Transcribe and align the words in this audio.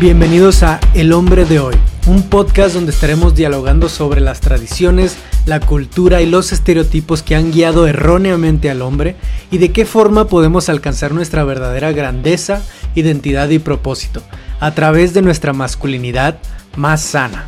Bienvenidos 0.00 0.62
a 0.62 0.80
El 0.94 1.12
hombre 1.12 1.44
de 1.44 1.60
hoy, 1.60 1.74
un 2.06 2.22
podcast 2.22 2.74
donde 2.74 2.90
estaremos 2.90 3.34
dialogando 3.34 3.90
sobre 3.90 4.22
las 4.22 4.40
tradiciones, 4.40 5.18
la 5.44 5.60
cultura 5.60 6.22
y 6.22 6.26
los 6.26 6.52
estereotipos 6.52 7.22
que 7.22 7.36
han 7.36 7.52
guiado 7.52 7.86
erróneamente 7.86 8.70
al 8.70 8.80
hombre 8.80 9.16
y 9.50 9.58
de 9.58 9.72
qué 9.72 9.84
forma 9.84 10.26
podemos 10.26 10.70
alcanzar 10.70 11.12
nuestra 11.12 11.44
verdadera 11.44 11.92
grandeza, 11.92 12.62
identidad 12.94 13.50
y 13.50 13.58
propósito 13.58 14.22
a 14.58 14.74
través 14.74 15.12
de 15.12 15.20
nuestra 15.20 15.52
masculinidad 15.52 16.38
más 16.76 17.02
sana. 17.02 17.44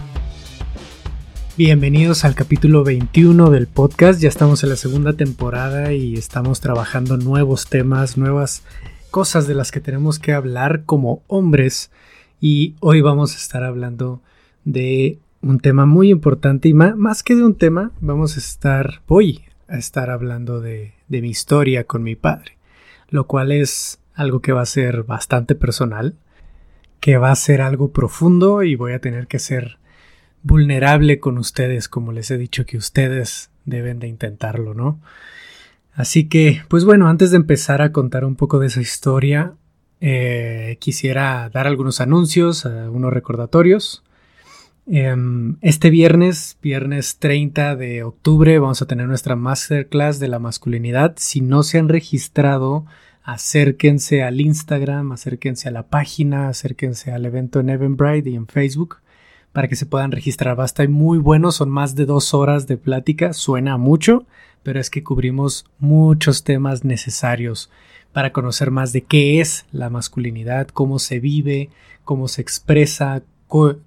Bienvenidos 1.56 2.26
al 2.26 2.34
capítulo 2.34 2.84
21 2.84 3.48
del 3.48 3.66
podcast, 3.66 4.20
ya 4.20 4.28
estamos 4.28 4.62
en 4.62 4.68
la 4.68 4.76
segunda 4.76 5.14
temporada 5.14 5.94
y 5.94 6.16
estamos 6.16 6.60
trabajando 6.60 7.16
nuevos 7.16 7.66
temas, 7.66 8.18
nuevas 8.18 8.62
cosas 9.10 9.46
de 9.46 9.54
las 9.54 9.70
que 9.70 9.80
tenemos 9.80 10.18
que 10.18 10.34
hablar 10.34 10.82
como 10.84 11.22
hombres 11.28 11.90
y 12.42 12.74
hoy 12.80 13.00
vamos 13.02 13.34
a 13.34 13.36
estar 13.36 13.62
hablando 13.62 14.20
de 14.64 15.20
un 15.42 15.60
tema 15.60 15.86
muy 15.86 16.10
importante 16.10 16.68
y 16.68 16.74
más, 16.74 17.22
que 17.22 17.36
de 17.36 17.44
un 17.44 17.54
tema, 17.54 17.92
vamos 18.00 18.34
a 18.34 18.40
estar, 18.40 19.00
voy 19.06 19.42
a 19.68 19.78
estar 19.78 20.10
hablando 20.10 20.60
de, 20.60 20.92
de 21.06 21.22
mi 21.22 21.30
historia 21.30 21.84
con 21.84 22.02
mi 22.02 22.16
padre, 22.16 22.58
lo 23.10 23.28
cual 23.28 23.52
es 23.52 24.00
algo 24.14 24.40
que 24.40 24.50
va 24.50 24.62
a 24.62 24.66
ser 24.66 25.04
bastante 25.04 25.54
personal, 25.54 26.16
que 26.98 27.16
va 27.16 27.30
a 27.30 27.36
ser 27.36 27.62
algo 27.62 27.92
profundo 27.92 28.64
y 28.64 28.74
voy 28.74 28.94
a 28.94 29.00
tener 29.00 29.28
que 29.28 29.38
ser 29.38 29.78
vulnerable 30.42 31.20
con 31.20 31.38
ustedes, 31.38 31.88
como 31.88 32.10
les 32.10 32.32
he 32.32 32.38
dicho 32.38 32.66
que 32.66 32.76
ustedes 32.76 33.52
deben 33.66 34.00
de 34.00 34.08
intentarlo, 34.08 34.74
¿no? 34.74 35.00
Así 35.94 36.28
que, 36.28 36.62
pues 36.66 36.84
bueno, 36.84 37.08
antes 37.08 37.30
de 37.30 37.36
empezar 37.36 37.82
a 37.82 37.92
contar 37.92 38.24
un 38.24 38.34
poco 38.34 38.58
de 38.58 38.66
esa 38.66 38.80
historia, 38.80 39.54
eh, 40.04 40.78
quisiera 40.80 41.48
dar 41.48 41.68
algunos 41.68 42.00
anuncios, 42.00 42.64
unos 42.64 43.12
recordatorios. 43.12 44.02
Em, 44.84 45.58
este 45.60 45.90
viernes, 45.90 46.58
viernes 46.60 47.18
30 47.20 47.76
de 47.76 48.02
octubre, 48.02 48.58
vamos 48.58 48.82
a 48.82 48.86
tener 48.86 49.06
nuestra 49.06 49.36
masterclass 49.36 50.18
de 50.18 50.26
la 50.26 50.40
masculinidad. 50.40 51.14
Si 51.18 51.40
no 51.40 51.62
se 51.62 51.78
han 51.78 51.88
registrado, 51.88 52.84
acérquense 53.22 54.24
al 54.24 54.40
Instagram, 54.40 55.12
acérquense 55.12 55.68
a 55.68 55.72
la 55.72 55.84
página, 55.84 56.48
acérquense 56.48 57.12
al 57.12 57.24
evento 57.24 57.60
en 57.60 57.70
Eventbrite 57.70 58.30
y 58.30 58.34
en 58.34 58.48
Facebook 58.48 58.96
para 59.52 59.68
que 59.68 59.76
se 59.76 59.86
puedan 59.86 60.10
registrar. 60.10 60.58
Va 60.58 60.66
muy 60.88 61.18
bueno, 61.18 61.52
son 61.52 61.70
más 61.70 61.94
de 61.94 62.06
dos 62.06 62.34
horas 62.34 62.66
de 62.66 62.76
plática, 62.76 63.32
suena 63.34 63.76
mucho, 63.76 64.26
pero 64.64 64.80
es 64.80 64.90
que 64.90 65.04
cubrimos 65.04 65.64
muchos 65.78 66.42
temas 66.42 66.84
necesarios 66.84 67.70
para 68.12 68.32
conocer 68.32 68.70
más 68.70 68.92
de 68.92 69.02
qué 69.02 69.40
es 69.40 69.66
la 69.72 69.90
masculinidad, 69.90 70.68
cómo 70.68 70.98
se 70.98 71.18
vive, 71.18 71.70
cómo 72.04 72.28
se 72.28 72.42
expresa, 72.42 73.22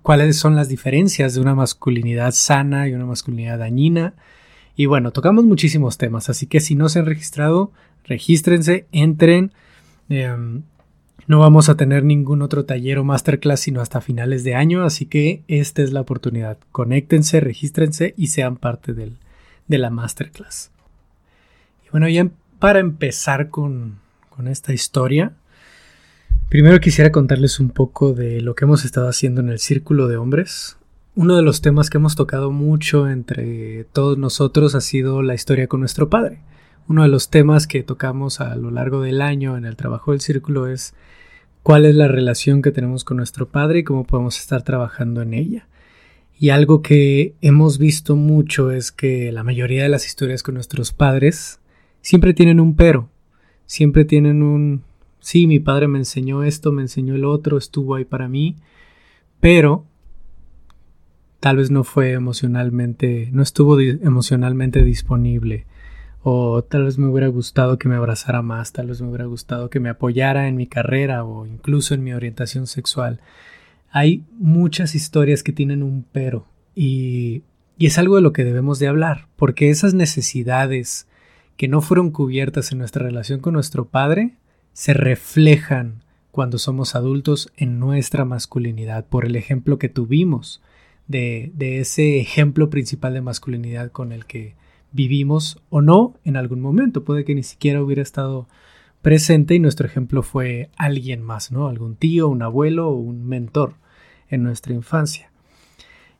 cuáles 0.01 0.37
son 0.37 0.55
las 0.55 0.69
diferencias 0.69 1.33
de 1.33 1.41
una 1.41 1.55
masculinidad 1.55 2.31
sana 2.31 2.87
y 2.87 2.93
una 2.93 3.05
masculinidad 3.05 3.59
dañina. 3.59 4.13
Y 4.75 4.87
bueno, 4.87 5.11
tocamos 5.11 5.45
muchísimos 5.45 5.97
temas, 5.97 6.29
así 6.29 6.47
que 6.47 6.59
si 6.59 6.75
no 6.75 6.89
se 6.89 6.99
han 6.99 7.05
registrado, 7.05 7.71
regístrense, 8.03 8.87
entren. 8.91 9.51
Em, 10.09 10.63
no 11.27 11.39
vamos 11.39 11.69
a 11.69 11.75
tener 11.75 12.03
ningún 12.03 12.43
otro 12.43 12.65
taller 12.65 12.99
o 12.99 13.03
masterclass 13.03 13.61
sino 13.61 13.81
hasta 13.81 14.01
finales 14.01 14.43
de 14.43 14.53
año, 14.53 14.83
así 14.83 15.07
que 15.07 15.41
esta 15.47 15.81
es 15.81 15.91
la 15.91 16.01
oportunidad. 16.01 16.57
Conéctense, 16.71 17.39
regístrense 17.39 18.13
y 18.17 18.27
sean 18.27 18.57
parte 18.57 18.93
del, 18.93 19.17
de 19.67 19.77
la 19.79 19.89
masterclass. 19.89 20.71
Y 21.87 21.89
bueno, 21.91 22.07
ya 22.07 22.29
para 22.59 22.79
empezar 22.79 23.49
con, 23.49 23.99
con 24.35 24.47
esta 24.47 24.73
historia, 24.73 25.33
Primero 26.49 26.79
quisiera 26.79 27.11
contarles 27.11 27.59
un 27.59 27.71
poco 27.71 28.13
de 28.13 28.39
lo 28.39 28.53
que 28.53 28.65
hemos 28.65 28.85
estado 28.85 29.09
haciendo 29.09 29.41
en 29.41 29.49
el 29.49 29.57
Círculo 29.57 30.07
de 30.07 30.17
Hombres. 30.17 30.77
Uno 31.15 31.35
de 31.35 31.41
los 31.41 31.61
temas 31.61 31.89
que 31.89 31.97
hemos 31.97 32.15
tocado 32.15 32.51
mucho 32.51 33.09
entre 33.09 33.85
todos 33.85 34.19
nosotros 34.19 34.75
ha 34.75 34.81
sido 34.81 35.23
la 35.23 35.33
historia 35.33 35.67
con 35.67 35.79
nuestro 35.79 36.09
padre. 36.09 36.43
Uno 36.87 37.01
de 37.01 37.07
los 37.07 37.31
temas 37.31 37.65
que 37.65 37.81
tocamos 37.81 38.41
a 38.41 38.55
lo 38.55 38.69
largo 38.69 39.01
del 39.01 39.21
año 39.21 39.57
en 39.57 39.65
el 39.65 39.75
trabajo 39.75 40.11
del 40.11 40.21
círculo 40.21 40.67
es 40.67 40.93
cuál 41.63 41.83
es 41.83 41.95
la 41.95 42.07
relación 42.07 42.61
que 42.61 42.71
tenemos 42.71 43.03
con 43.03 43.17
nuestro 43.17 43.49
padre 43.49 43.79
y 43.79 43.83
cómo 43.83 44.05
podemos 44.05 44.39
estar 44.39 44.61
trabajando 44.61 45.23
en 45.23 45.33
ella. 45.33 45.67
Y 46.39 46.51
algo 46.51 46.83
que 46.83 47.33
hemos 47.41 47.79
visto 47.79 48.15
mucho 48.15 48.69
es 48.69 48.91
que 48.91 49.31
la 49.31 49.43
mayoría 49.43 49.81
de 49.81 49.89
las 49.89 50.05
historias 50.05 50.43
con 50.43 50.53
nuestros 50.53 50.93
padres 50.93 51.59
siempre 52.01 52.35
tienen 52.35 52.59
un 52.59 52.75
pero, 52.75 53.09
siempre 53.65 54.05
tienen 54.05 54.43
un 54.43 54.83
sí, 55.25 55.47
mi 55.47 55.59
padre 55.59 55.87
me 55.87 55.97
enseñó 55.97 56.43
esto, 56.43 56.71
me 56.71 56.83
enseñó 56.83 57.15
el 57.15 57.25
otro, 57.25 57.57
estuvo 57.57 57.95
ahí 57.95 58.05
para 58.05 58.27
mí, 58.27 58.57
pero 59.39 59.85
tal 61.39 61.57
vez 61.57 61.71
no 61.71 61.83
fue 61.83 62.11
emocionalmente, 62.11 63.29
no 63.31 63.41
estuvo 63.41 63.79
emocionalmente 63.79 64.83
disponible. 64.83 65.65
O 66.21 66.63
tal 66.63 66.85
vez 66.85 66.99
me 66.99 67.07
hubiera 67.07 67.27
gustado 67.27 67.79
que 67.79 67.89
me 67.89 67.95
abrazara 67.95 68.43
más, 68.43 68.71
tal 68.71 68.87
vez 68.87 69.01
me 69.01 69.07
hubiera 69.07 69.25
gustado 69.25 69.71
que 69.71 69.79
me 69.79 69.89
apoyara 69.89 70.47
en 70.47 70.55
mi 70.55 70.67
carrera 70.67 71.23
o 71.23 71.47
incluso 71.47 71.95
en 71.95 72.03
mi 72.03 72.13
orientación 72.13 72.67
sexual. 72.67 73.19
Hay 73.89 74.23
muchas 74.37 74.93
historias 74.93 75.41
que 75.41 75.53
tienen 75.53 75.81
un 75.81 76.05
pero 76.11 76.45
y, 76.75 77.41
y 77.79 77.87
es 77.87 77.97
algo 77.97 78.15
de 78.15 78.21
lo 78.21 78.31
que 78.33 78.43
debemos 78.43 78.77
de 78.77 78.87
hablar, 78.87 79.27
porque 79.35 79.71
esas 79.71 79.95
necesidades 79.95 81.07
que 81.57 81.67
no 81.67 81.81
fueron 81.81 82.11
cubiertas 82.11 82.71
en 82.71 82.79
nuestra 82.79 83.03
relación 83.03 83.39
con 83.39 83.53
nuestro 83.53 83.85
padre 83.85 84.35
se 84.73 84.93
reflejan 84.93 86.03
cuando 86.31 86.57
somos 86.57 86.95
adultos 86.95 87.51
en 87.55 87.79
nuestra 87.79 88.25
masculinidad 88.25 89.05
por 89.05 89.25
el 89.25 89.35
ejemplo 89.35 89.79
que 89.79 89.87
tuvimos 89.87 90.61
de, 91.07 91.51
de, 91.55 91.79
ese 91.79 92.19
ejemplo 92.19 92.69
principal 92.69 93.13
de 93.13 93.21
masculinidad 93.21 93.91
con 93.91 94.11
el 94.11 94.25
que 94.25 94.55
vivimos 94.91 95.61
o 95.69 95.81
no 95.81 96.15
en 96.23 96.35
algún 96.35 96.61
momento. 96.61 97.03
Puede 97.03 97.25
que 97.25 97.35
ni 97.35 97.43
siquiera 97.43 97.81
hubiera 97.81 98.01
estado 98.01 98.47
presente 99.01 99.53
y 99.53 99.59
nuestro 99.59 99.85
ejemplo 99.85 100.23
fue 100.23 100.69
alguien 100.77 101.21
más, 101.21 101.51
¿no? 101.51 101.67
Algún 101.67 101.95
tío, 101.95 102.27
un 102.27 102.41
abuelo 102.41 102.89
o 102.89 102.95
un 102.95 103.27
mentor 103.27 103.75
en 104.29 104.41
nuestra 104.41 104.73
infancia. 104.73 105.29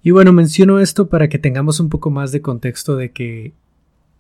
Y 0.04 0.12
bueno, 0.12 0.32
menciono 0.34 0.80
esto 0.80 1.10
para 1.10 1.28
que 1.28 1.40
tengamos 1.40 1.80
un 1.80 1.90
poco 1.90 2.12
más 2.12 2.32
de 2.32 2.42
contexto 2.42 2.96
de 2.96 3.12
que 3.12 3.54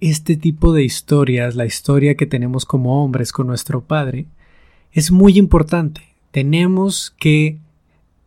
este 0.01 0.35
tipo 0.38 0.73
de 0.73 0.83
historias, 0.83 1.56
la 1.56 1.66
historia 1.66 2.16
que 2.16 2.25
tenemos 2.25 2.66
como 2.66 3.03
hombres 3.03 3.31
con 3.31 3.47
nuestro 3.47 3.81
padre, 3.81 4.25
es 4.91 5.11
muy 5.11 5.38
importante. 5.38 6.01
Tenemos 6.31 7.16
que 7.17 7.59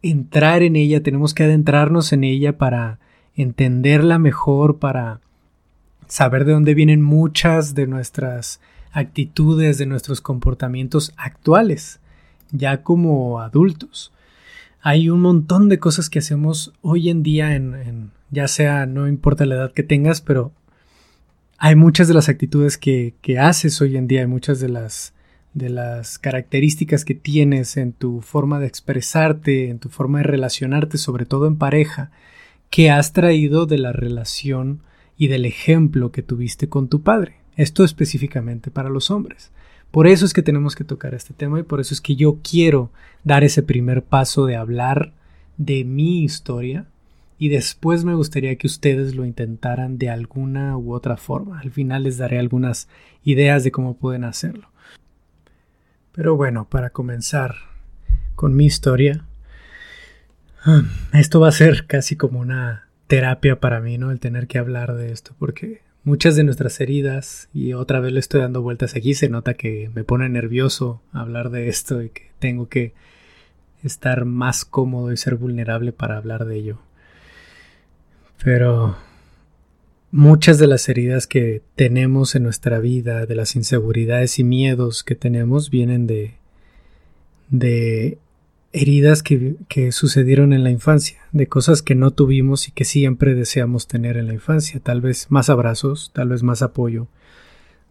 entrar 0.03 0.63
en 0.63 0.77
ella, 0.77 1.03
tenemos 1.03 1.35
que 1.35 1.45
adentrarnos 1.45 2.13
en 2.13 2.25
ella 2.25 2.57
para 2.59 2.99
entenderla 3.35 4.19
mejor, 4.19 4.79
para 4.79 5.21
saber 6.09 6.45
de 6.45 6.53
dónde 6.53 6.75
vienen 6.75 7.03
muchas 7.03 7.75
de 7.75 7.87
nuestras 7.87 8.61
actitudes, 8.93 9.79
de 9.79 9.87
nuestros 9.87 10.21
comportamientos 10.21 11.13
actuales, 11.17 12.01
ya 12.51 12.83
como 12.83 13.41
adultos. 13.41 14.13
Hay 14.81 15.11
un 15.11 15.21
montón 15.21 15.69
de 15.69 15.79
cosas 15.79 16.09
que 16.09 16.21
hacemos 16.21 16.73
hoy 16.83 17.11
en 17.11 17.23
día 17.23 17.55
en, 17.55 18.11
ya 18.31 18.49
sea, 18.49 18.87
no 18.87 19.09
importa 19.09 19.45
la 19.45 19.57
edad 19.57 19.73
que 19.73 19.83
tengas, 19.83 20.21
pero 20.21 20.53
hay 21.59 21.75
muchas 21.75 22.07
de 22.07 22.15
las 22.15 22.29
actitudes 22.29 22.79
que, 22.79 23.15
que 23.21 23.39
haces 23.39 23.81
hoy 23.81 23.97
en 23.97 24.07
día, 24.07 24.21
hay 24.21 24.27
muchas 24.29 24.61
de 24.61 24.69
las, 24.69 25.13
de 25.55 25.69
las 25.69 26.19
características 26.19 27.05
que 27.05 27.15
tienes 27.15 27.77
en 27.77 27.93
tu 27.93 28.21
forma 28.21 28.61
de 28.61 28.69
expresarte, 28.69 29.69
en 29.69 29.81
tu 29.81 29.89
forma 29.89 30.19
de 30.19 30.25
relacionarte, 30.25 30.99
sobre 30.99 31.27
todo 31.27 31.49
en 31.49 31.57
pareja, 31.57 32.13
que 32.71 32.91
has 32.91 33.13
traído 33.13 33.67
de 33.67 33.79
la 33.79 33.93
relación 33.93 34.83
y 35.17 35.27
del 35.27 35.45
ejemplo 35.45 36.13
que 36.13 36.23
tuviste 36.23 36.69
con 36.69 36.89
tu 36.89 37.03
padre. 37.03 37.39
Esto 37.57 37.83
específicamente 37.83 38.71
para 38.71 38.89
los 38.89 39.11
hombres. 39.11 39.51
Por 39.91 40.07
eso 40.07 40.27
es 40.27 40.33
que 40.33 40.43
tenemos 40.43 40.77
que 40.77 40.85
tocar 40.85 41.13
este 41.13 41.35
tema 41.35 41.59
y 41.59 41.65
por 41.65 41.81
eso 41.81 41.93
es 41.93 42.01
que 42.01 42.15
yo 42.15 42.39
quiero 42.49 42.93
dar 43.25 43.43
ese 43.43 43.65
primer 43.65 44.05
paso 44.05 44.47
de 44.47 44.55
hablar 44.55 45.13
de 45.57 45.83
mi 45.83 46.23
historia 46.23 46.87
y 47.39 47.49
después 47.49 48.05
me 48.05 48.15
gustaría 48.15 48.57
que 48.57 48.67
ustedes 48.67 49.15
lo 49.15 49.25
intentaran 49.25 49.97
de 49.97 50.11
alguna 50.11 50.77
u 50.77 50.93
otra 50.93 51.17
forma. 51.17 51.61
Al 51.61 51.71
final 51.71 52.03
les 52.03 52.19
daré 52.19 52.39
algunas 52.39 52.89
ideas 53.23 53.63
de 53.63 53.71
cómo 53.71 53.97
pueden 53.97 54.25
hacerlo. 54.25 54.69
Pero 56.13 56.37
bueno, 56.37 56.69
para 56.69 56.91
comenzar 56.91 57.55
con 58.35 58.57
mi 58.57 58.67
historia, 58.67 59.25
esto 61.13 61.39
va 61.39 61.49
a 61.49 61.53
ser 61.53 61.87
casi 61.87 62.17
como 62.17 62.41
una 62.41 62.89
terapia 63.07 63.61
para 63.61 63.81
mí, 63.81 63.99
¿no? 63.99 64.11
El 64.11 64.19
tener 64.19 64.49
que 64.49 64.59
hablar 64.59 64.95
de 64.95 65.13
esto, 65.13 65.35
porque 65.39 65.83
muchas 66.03 66.35
de 66.35 66.43
nuestras 66.43 66.81
heridas, 66.81 67.49
y 67.55 67.73
otra 67.73 68.01
vez 68.01 68.13
le 68.13 68.21
estoy 68.21 68.41
dando 68.41 68.63
vueltas 68.63 68.97
aquí, 68.97 69.15
se 69.15 69.29
nota 69.29 69.55
que 69.55 69.91
me 69.95 70.03
pone 70.03 70.29
nervioso 70.29 71.01
hablar 71.13 71.51
de 71.51 71.69
esto 71.69 72.03
y 72.03 72.11
que 72.11 72.33
tengo 72.41 72.69
que 72.69 72.95
estar 73.85 74.25
más 74.25 74.65
cómodo 74.65 75.13
y 75.13 75.17
ser 75.17 75.37
vulnerable 75.37 75.93
para 75.93 76.17
hablar 76.17 76.45
de 76.45 76.57
ello. 76.57 76.81
Pero 78.43 78.97
muchas 80.11 80.59
de 80.59 80.67
las 80.67 80.89
heridas 80.89 81.27
que 81.27 81.63
tenemos 81.75 82.35
en 82.35 82.45
nuestra 82.45 82.79
vida, 82.79 83.27
de 83.27 83.35
las 83.35 83.57
inseguridades 83.57 84.39
y 84.39 84.45
miedos 84.45 85.05
que 85.05 85.15
tenemos, 85.15 85.71
vienen 85.71 86.07
de, 86.07 86.35
de 87.51 88.19
heridas 88.73 89.23
que, 89.23 89.57
que, 89.69 89.93
sucedieron 89.93 90.53
en 90.53 90.65
la 90.65 90.71
infancia, 90.71 91.19
de 91.33 91.47
cosas 91.47 91.83
que 91.83 91.95
no 91.95 92.11
tuvimos 92.13 92.69
y 92.69 92.73
que 92.73 92.85
siempre 92.85 93.35
deseamos 93.35 93.87
tener 93.89 94.17
en 94.17 94.29
la 94.29 94.35
infancia, 94.35 94.81
tal 94.81 95.01
vez 95.01 95.31
más 95.31 95.51
abrazos, 95.51 96.11
tal 96.15 96.29
vez 96.29 96.43
más 96.43 96.63
apoyo, 96.63 97.09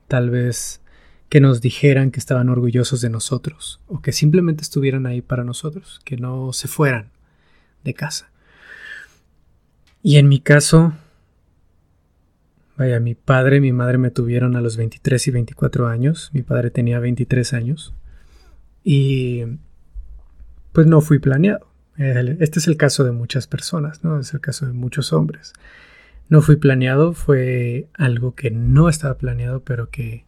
tal 0.07 0.29
vez 0.29 0.81
que 1.29 1.41
nos 1.41 1.61
dijeran 1.61 2.11
que 2.11 2.19
estaban 2.19 2.49
orgullosos 2.49 3.01
de 3.01 3.09
nosotros 3.09 3.81
o 3.87 4.01
que 4.01 4.13
simplemente 4.13 4.61
estuvieran 4.61 5.05
ahí 5.05 5.21
para 5.21 5.43
nosotros, 5.43 5.99
que 6.05 6.15
no 6.15 6.53
se 6.53 6.67
fueran 6.67 7.11
de 7.83 7.93
casa. 7.93 8.31
Y 10.07 10.15
en 10.15 10.29
mi 10.29 10.39
caso, 10.39 10.93
vaya, 12.77 12.97
mi 13.01 13.13
padre 13.13 13.57
y 13.57 13.59
mi 13.59 13.73
madre 13.73 13.97
me 13.97 14.09
tuvieron 14.09 14.55
a 14.55 14.61
los 14.61 14.77
23 14.77 15.27
y 15.27 15.31
24 15.31 15.89
años, 15.89 16.29
mi 16.31 16.43
padre 16.43 16.71
tenía 16.71 16.97
23 17.01 17.51
años 17.51 17.93
y 18.85 19.43
pues 20.71 20.87
no 20.87 21.01
fui 21.01 21.19
planeado. 21.19 21.67
Este 21.97 22.59
es 22.59 22.67
el 22.69 22.77
caso 22.77 23.03
de 23.03 23.11
muchas 23.11 23.47
personas, 23.47 24.01
¿no? 24.05 24.17
Es 24.17 24.33
el 24.33 24.39
caso 24.39 24.65
de 24.65 24.71
muchos 24.71 25.11
hombres. 25.11 25.51
No 26.29 26.41
fui 26.41 26.55
planeado, 26.55 27.11
fue 27.11 27.89
algo 27.93 28.33
que 28.33 28.49
no 28.49 28.87
estaba 28.87 29.17
planeado, 29.17 29.59
pero 29.65 29.89
que 29.89 30.23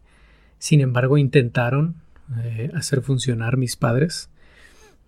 sin 0.58 0.82
embargo, 0.82 1.18
intentaron 1.18 1.96
eh, 2.44 2.70
hacer 2.76 3.02
funcionar 3.02 3.56
mis 3.56 3.78
padres. 3.78 4.30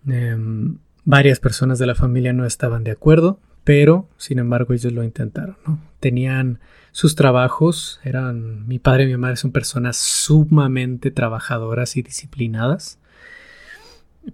Em, 0.06 0.78
varias 1.04 1.40
personas 1.40 1.78
de 1.78 1.84
la 1.84 1.94
familia 1.94 2.32
no 2.32 2.46
estaban 2.46 2.84
de 2.84 2.92
acuerdo, 2.92 3.38
pero 3.64 4.08
sin 4.16 4.38
embargo 4.38 4.74
ellos 4.74 4.92
lo 4.92 5.04
intentaron. 5.04 5.56
Tenían 6.00 6.58
sus 6.90 7.14
trabajos, 7.14 8.00
eran 8.04 8.66
mi 8.66 8.78
padre 8.78 9.04
y 9.04 9.06
mi 9.06 9.16
madre 9.16 9.36
son 9.36 9.52
personas 9.52 9.96
sumamente 9.96 11.10
trabajadoras 11.10 11.96
y 11.96 12.02
disciplinadas, 12.02 12.98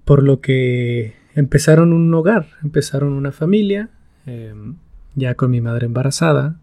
por 0.05 0.23
lo 0.23 0.41
que 0.41 1.15
empezaron 1.35 1.93
un 1.93 2.13
hogar, 2.13 2.49
empezaron 2.63 3.13
una 3.13 3.33
familia, 3.33 3.91
em, 4.27 4.77
ya 5.15 5.35
con 5.35 5.51
mi 5.51 5.61
madre 5.61 5.87
embarazada, 5.87 6.59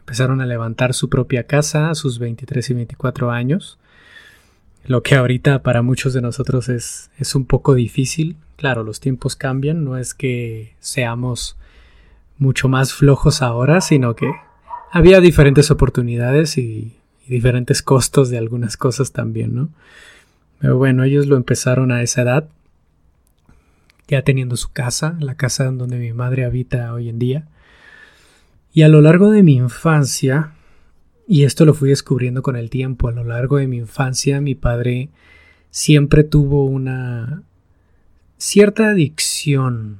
empezaron 0.00 0.40
a 0.40 0.46
levantar 0.46 0.94
su 0.94 1.08
propia 1.08 1.44
casa 1.44 1.90
a 1.90 1.94
sus 1.94 2.18
23 2.18 2.70
y 2.70 2.74
24 2.74 3.30
años, 3.30 3.78
lo 4.86 5.02
que 5.02 5.16
ahorita 5.16 5.62
para 5.62 5.82
muchos 5.82 6.14
de 6.14 6.22
nosotros 6.22 6.68
es, 6.70 7.10
es 7.18 7.34
un 7.34 7.44
poco 7.44 7.74
difícil. 7.74 8.36
Claro, 8.56 8.84
los 8.84 9.00
tiempos 9.00 9.36
cambian, 9.36 9.84
no 9.84 9.98
es 9.98 10.14
que 10.14 10.74
seamos 10.80 11.58
mucho 12.38 12.68
más 12.68 12.92
flojos 12.92 13.42
ahora, 13.42 13.80
sino 13.80 14.14
que 14.14 14.30
había 14.90 15.20
diferentes 15.20 15.70
oportunidades 15.70 16.56
y, 16.58 16.94
diferentes 17.28 17.82
costos 17.82 18.30
de 18.30 18.38
algunas 18.38 18.76
cosas 18.76 19.12
también, 19.12 19.54
¿no? 19.54 19.68
Pero 20.60 20.78
bueno, 20.78 21.04
ellos 21.04 21.26
lo 21.26 21.36
empezaron 21.36 21.92
a 21.92 22.02
esa 22.02 22.22
edad, 22.22 22.48
ya 24.08 24.22
teniendo 24.22 24.56
su 24.56 24.72
casa, 24.72 25.16
la 25.20 25.34
casa 25.34 25.64
donde 25.70 25.98
mi 25.98 26.12
madre 26.14 26.46
habita 26.46 26.92
hoy 26.94 27.10
en 27.10 27.18
día. 27.18 27.46
Y 28.72 28.82
a 28.82 28.88
lo 28.88 29.02
largo 29.02 29.30
de 29.30 29.42
mi 29.42 29.56
infancia, 29.56 30.52
y 31.26 31.44
esto 31.44 31.66
lo 31.66 31.74
fui 31.74 31.90
descubriendo 31.90 32.42
con 32.42 32.56
el 32.56 32.70
tiempo. 32.70 33.08
A 33.08 33.12
lo 33.12 33.24
largo 33.24 33.58
de 33.58 33.68
mi 33.68 33.76
infancia, 33.76 34.40
mi 34.40 34.54
padre 34.54 35.10
siempre 35.70 36.24
tuvo 36.24 36.64
una 36.64 37.42
cierta 38.38 38.88
adicción 38.88 39.98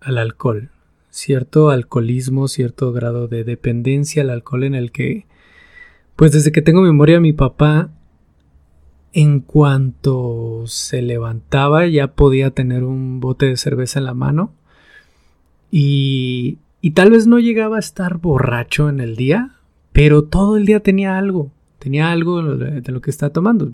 al 0.00 0.18
alcohol, 0.18 0.70
cierto 1.12 1.70
alcoholismo, 1.70 2.48
cierto 2.48 2.90
grado 2.92 3.28
de 3.28 3.44
dependencia 3.44 4.22
al 4.22 4.30
alcohol 4.30 4.64
en 4.64 4.74
el 4.74 4.90
que, 4.90 5.26
pues 6.16 6.32
desde 6.32 6.52
que 6.52 6.62
tengo 6.62 6.80
memoria, 6.80 7.20
mi 7.20 7.34
papá, 7.34 7.90
en 9.12 9.40
cuanto 9.40 10.64
se 10.66 11.02
levantaba, 11.02 11.86
ya 11.86 12.14
podía 12.14 12.50
tener 12.50 12.82
un 12.82 13.20
bote 13.20 13.46
de 13.46 13.58
cerveza 13.58 13.98
en 13.98 14.06
la 14.06 14.14
mano. 14.14 14.54
Y, 15.70 16.58
y 16.80 16.92
tal 16.92 17.10
vez 17.10 17.26
no 17.26 17.38
llegaba 17.38 17.76
a 17.76 17.80
estar 17.80 18.16
borracho 18.16 18.88
en 18.88 19.00
el 19.00 19.14
día, 19.14 19.56
pero 19.92 20.24
todo 20.24 20.56
el 20.56 20.64
día 20.64 20.80
tenía 20.80 21.18
algo, 21.18 21.52
tenía 21.78 22.10
algo 22.10 22.42
de 22.42 22.90
lo 22.90 23.02
que 23.02 23.10
estaba 23.10 23.32
tomando, 23.32 23.70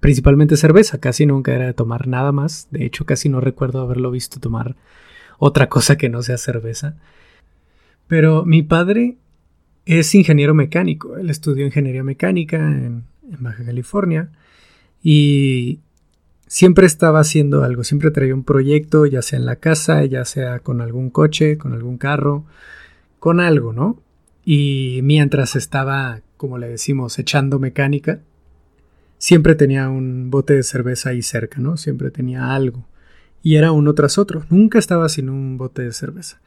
principalmente 0.00 0.58
cerveza, 0.58 0.98
casi 0.98 1.24
nunca 1.24 1.54
era 1.54 1.66
de 1.66 1.74
tomar 1.74 2.06
nada 2.06 2.32
más, 2.32 2.68
de 2.70 2.84
hecho 2.84 3.06
casi 3.06 3.30
no 3.30 3.40
recuerdo 3.40 3.80
haberlo 3.80 4.10
visto 4.10 4.40
tomar 4.40 4.76
otra 5.44 5.68
cosa 5.68 5.96
que 5.96 6.08
no 6.08 6.22
sea 6.22 6.38
cerveza. 6.38 6.94
Pero 8.06 8.44
mi 8.44 8.62
padre 8.62 9.16
es 9.86 10.14
ingeniero 10.14 10.54
mecánico, 10.54 11.16
él 11.16 11.30
estudió 11.30 11.66
ingeniería 11.66 12.04
mecánica 12.04 12.58
en, 12.58 13.02
en 13.28 13.42
Baja 13.42 13.64
California 13.64 14.30
y 15.02 15.80
siempre 16.46 16.86
estaba 16.86 17.18
haciendo 17.18 17.64
algo, 17.64 17.82
siempre 17.82 18.12
traía 18.12 18.36
un 18.36 18.44
proyecto, 18.44 19.04
ya 19.04 19.20
sea 19.20 19.40
en 19.40 19.46
la 19.46 19.56
casa, 19.56 20.04
ya 20.04 20.24
sea 20.24 20.60
con 20.60 20.80
algún 20.80 21.10
coche, 21.10 21.58
con 21.58 21.72
algún 21.72 21.98
carro, 21.98 22.44
con 23.18 23.40
algo, 23.40 23.72
¿no? 23.72 24.00
Y 24.44 25.00
mientras 25.02 25.56
estaba, 25.56 26.20
como 26.36 26.56
le 26.56 26.68
decimos, 26.68 27.18
echando 27.18 27.58
mecánica, 27.58 28.20
siempre 29.18 29.56
tenía 29.56 29.88
un 29.88 30.30
bote 30.30 30.54
de 30.54 30.62
cerveza 30.62 31.10
ahí 31.10 31.22
cerca, 31.22 31.58
¿no? 31.58 31.76
Siempre 31.76 32.12
tenía 32.12 32.54
algo. 32.54 32.86
Y 33.42 33.56
era 33.56 33.72
uno 33.72 33.94
tras 33.94 34.18
otro. 34.18 34.44
Nunca 34.50 34.78
estaba 34.78 35.08
sin 35.08 35.28
un 35.28 35.58
bote 35.58 35.82
de 35.82 35.92
cerveza. 35.92 36.40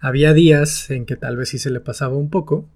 Había 0.00 0.32
días 0.32 0.90
en 0.90 1.06
que 1.06 1.16
tal 1.16 1.36
vez 1.36 1.50
sí 1.50 1.58
se 1.58 1.70
le 1.70 1.80
pasaba 1.80 2.16
un 2.16 2.28
poco. 2.28 2.66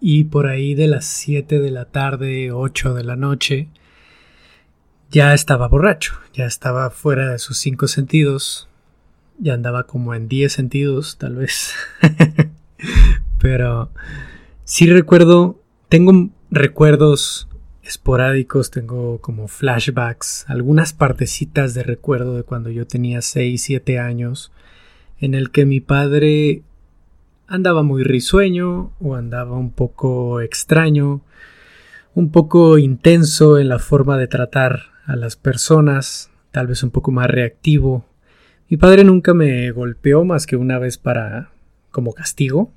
Y 0.00 0.24
por 0.24 0.46
ahí 0.46 0.74
de 0.74 0.88
las 0.88 1.04
7 1.04 1.60
de 1.60 1.70
la 1.70 1.86
tarde, 1.86 2.52
8 2.52 2.94
de 2.94 3.04
la 3.04 3.16
noche, 3.16 3.68
ya 5.10 5.34
estaba 5.34 5.68
borracho, 5.68 6.14
ya 6.34 6.46
estaba 6.46 6.90
fuera 6.90 7.30
de 7.30 7.38
sus 7.38 7.58
cinco 7.58 7.88
sentidos, 7.88 8.68
ya 9.38 9.54
andaba 9.54 9.84
como 9.84 10.14
en 10.14 10.28
10 10.28 10.52
sentidos, 10.52 11.16
tal 11.18 11.36
vez. 11.36 11.72
Pero 13.38 13.90
sí 14.64 14.90
recuerdo, 14.90 15.60
tengo 15.88 16.30
recuerdos 16.50 17.45
esporádicos, 17.86 18.70
tengo 18.70 19.20
como 19.20 19.48
flashbacks, 19.48 20.44
algunas 20.48 20.92
partecitas 20.92 21.74
de 21.74 21.82
recuerdo 21.82 22.36
de 22.36 22.42
cuando 22.42 22.70
yo 22.70 22.86
tenía 22.86 23.22
6, 23.22 23.62
7 23.62 23.98
años, 23.98 24.52
en 25.18 25.34
el 25.34 25.50
que 25.50 25.66
mi 25.66 25.80
padre 25.80 26.62
andaba 27.46 27.82
muy 27.82 28.02
risueño 28.02 28.92
o 29.00 29.14
andaba 29.14 29.56
un 29.56 29.70
poco 29.70 30.40
extraño, 30.40 31.22
un 32.14 32.30
poco 32.30 32.78
intenso 32.78 33.58
en 33.58 33.68
la 33.68 33.78
forma 33.78 34.18
de 34.18 34.26
tratar 34.26 34.82
a 35.06 35.16
las 35.16 35.36
personas, 35.36 36.30
tal 36.50 36.66
vez 36.66 36.82
un 36.82 36.90
poco 36.90 37.12
más 37.12 37.28
reactivo. 37.28 38.04
Mi 38.68 38.76
padre 38.76 39.04
nunca 39.04 39.34
me 39.34 39.70
golpeó 39.70 40.24
más 40.24 40.46
que 40.46 40.56
una 40.56 40.78
vez 40.78 40.98
para 40.98 41.50
como 41.90 42.12
castigo, 42.12 42.72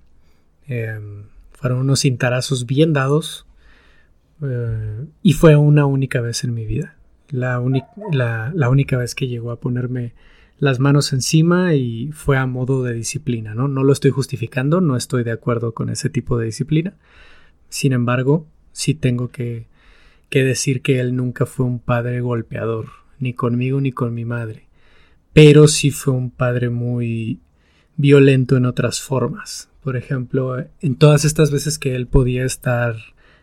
Em, 0.70 1.24
fueron 1.51 1.80
unos 1.80 2.01
cintarazos 2.01 2.68
bien 2.68 2.94
dados. 2.94 3.48
Eh, 4.41 5.05
y 5.22 5.34
fue 5.34 5.55
una 5.55 5.86
única 5.86 6.22
vez 6.22 6.43
en 6.43 6.53
mi 6.53 6.65
vida. 6.65 6.98
La, 7.29 7.62
la, 8.55 8.69
única 8.69 8.98
vez 8.98 9.13
que 9.13 9.27
llegó 9.27 9.51
a 9.51 9.60
ponerme 9.60 10.13
las 10.58 10.79
manos 10.79 11.13
encima 11.13 11.75
y 11.75 12.12
fue 12.12 12.38
a 12.38 12.48
modo 12.48 12.84
de 12.84 12.93
disciplina, 12.93 13.53
¿no? 13.53 13.67
No 13.67 13.84
lo 13.84 13.93
estoy 13.93 14.12
justificando, 14.12 14.81
no 14.81 14.96
estoy 14.96 15.24
de 15.24 15.31
acuerdo 15.31 15.74
con 15.74 15.89
ese 15.89 16.10
tipo 16.10 16.38
de 16.38 16.48
disciplina. 16.48 16.96
Sin 17.69 17.93
embargo, 17.93 18.48
sí 18.72 18.96
tengo 18.96 19.29
que, 19.29 19.67
que 20.29 20.43
decir 20.43 20.81
que 20.81 21.00
él 21.00 21.15
nunca 21.15 21.46
fue 21.46 21.67
un 21.67 21.79
padre 21.79 22.19
golpeador, 22.22 22.88
ni 23.19 23.34
conmigo 23.34 23.79
ni 23.79 23.91
con 23.91 24.13
mi 24.13 24.25
madre. 24.25 24.67
Pero 25.34 25.67
sí 25.67 25.91
fue 25.91 26.13
un 26.13 26.31
padre 26.31 26.69
muy 26.72 27.41
violento 27.96 28.58
en 28.58 28.65
otras 28.65 29.01
formas 29.01 29.69
por 29.84 29.96
ejemplo, 29.96 30.58
en 30.81 30.96
todas 30.96 31.25
estas 31.25 31.51
veces 31.51 31.79
que 31.79 31.96
él 31.96 32.08
podía 32.08 32.46
estar 32.46 32.96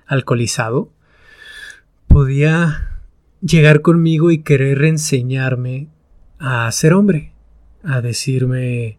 alcoholizado, 0.06 0.90
podía 2.06 3.00
llegar 3.40 3.82
conmigo 3.82 4.30
y 4.30 4.42
querer 4.42 4.84
enseñarme 4.84 5.88
a 6.38 6.70
ser 6.72 6.94
hombre, 6.94 7.32
a 7.82 8.00
decirme, 8.00 8.98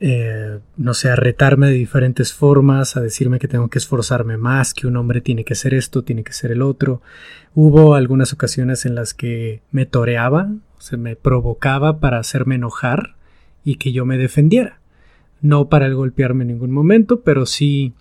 eh, 0.00 0.58
no 0.76 0.94
sé, 0.94 1.10
a 1.10 1.16
retarme 1.16 1.68
de 1.68 1.74
diferentes 1.74 2.32
formas, 2.32 2.96
a 2.96 3.00
decirme 3.00 3.38
que 3.38 3.48
tengo 3.48 3.68
que 3.68 3.78
esforzarme 3.78 4.36
más, 4.36 4.74
que 4.74 4.86
un 4.86 4.96
hombre 4.96 5.20
tiene 5.20 5.44
que 5.44 5.54
ser 5.54 5.74
esto, 5.74 6.02
tiene 6.02 6.24
que 6.24 6.32
ser 6.32 6.52
el 6.52 6.62
otro. 6.62 7.02
Hubo 7.54 7.94
algunas 7.94 8.32
ocasiones 8.32 8.86
en 8.86 8.94
las 8.94 9.14
que 9.14 9.62
me 9.70 9.86
toreaba, 9.86 10.50
se 10.78 10.96
me 10.96 11.16
provocaba 11.16 12.00
para 12.00 12.18
hacerme 12.18 12.54
enojar 12.54 13.16
y 13.64 13.76
que 13.76 13.92
yo 13.92 14.04
me 14.06 14.16
defendiera 14.16 14.80
no 15.42 15.68
para 15.68 15.88
golpearme 15.88 16.44
en 16.44 16.48
ningún 16.48 16.70
momento, 16.70 17.22
pero 17.22 17.46
sí, 17.46 17.94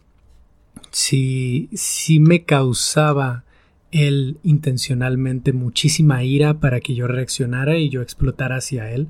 sí, 0.92 1.70
sí 1.74 2.20
me 2.20 2.44
causaba 2.44 3.44
él 3.92 4.38
intencionalmente 4.44 5.54
muchísima 5.54 6.24
ira 6.24 6.56
para 6.56 6.80
que 6.80 6.96
yo 6.96 7.08
reaccionara 7.08 7.78
y 7.78 7.90
yo 7.90 8.02
explotara 8.02 8.58
hacia 8.58 8.92
él 8.92 9.08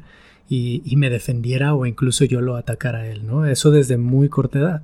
y, 0.48 0.82
y, 0.86 0.96
me 0.96 1.10
defendiera 1.10 1.74
o 1.76 1.86
incluso 1.86 2.26
yo 2.26 2.42
lo 2.42 2.56
atacara 2.56 3.00
a 3.00 3.08
él, 3.08 3.28
¿no? 3.28 3.46
Eso 3.46 3.72
desde 3.72 3.98
muy 3.98 4.30
corta 4.30 4.60
edad. 4.60 4.82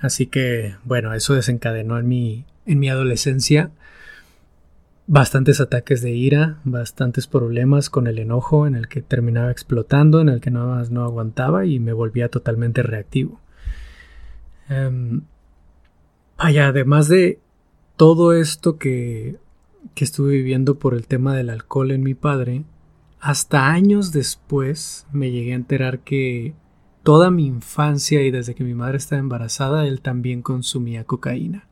Así 0.00 0.26
que, 0.26 0.76
bueno, 0.84 1.12
eso 1.12 1.34
desencadenó 1.34 1.98
en 1.98 2.08
mi, 2.08 2.44
en 2.66 2.78
mi 2.78 2.88
adolescencia 2.88 3.70
bastantes 5.12 5.60
ataques 5.60 6.02
de 6.02 6.12
ira, 6.12 6.58
bastantes 6.62 7.26
problemas 7.26 7.90
con 7.90 8.06
el 8.06 8.20
enojo 8.20 8.68
en 8.68 8.76
el 8.76 8.86
que 8.86 9.02
terminaba 9.02 9.50
explotando, 9.50 10.20
en 10.20 10.28
el 10.28 10.40
que 10.40 10.52
no, 10.52 10.80
no 10.84 11.02
aguantaba 11.02 11.66
y 11.66 11.80
me 11.80 11.92
volvía 11.92 12.28
totalmente 12.28 12.84
reactivo. 12.84 13.40
Um, 14.68 15.22
vaya, 16.42 16.68
además 16.68 17.08
de 17.08 17.38
todo 17.96 18.32
esto 18.32 18.78
que, 18.78 19.36
que 19.94 20.04
estuve 20.04 20.32
viviendo 20.32 20.78
por 20.78 20.94
el 20.94 21.06
tema 21.06 21.34
del 21.34 21.50
alcohol 21.50 21.90
en 21.90 22.02
mi 22.02 22.14
padre, 22.14 22.64
hasta 23.20 23.68
años 23.68 24.10
después 24.12 25.06
me 25.12 25.30
llegué 25.30 25.52
a 25.52 25.56
enterar 25.56 26.00
que 26.00 26.54
toda 27.02 27.30
mi 27.30 27.46
infancia 27.46 28.22
y 28.22 28.30
desde 28.30 28.54
que 28.54 28.64
mi 28.64 28.74
madre 28.74 28.96
estaba 28.96 29.20
embarazada, 29.20 29.86
él 29.86 30.00
también 30.00 30.40
consumía 30.40 31.04
cocaína. 31.04 31.66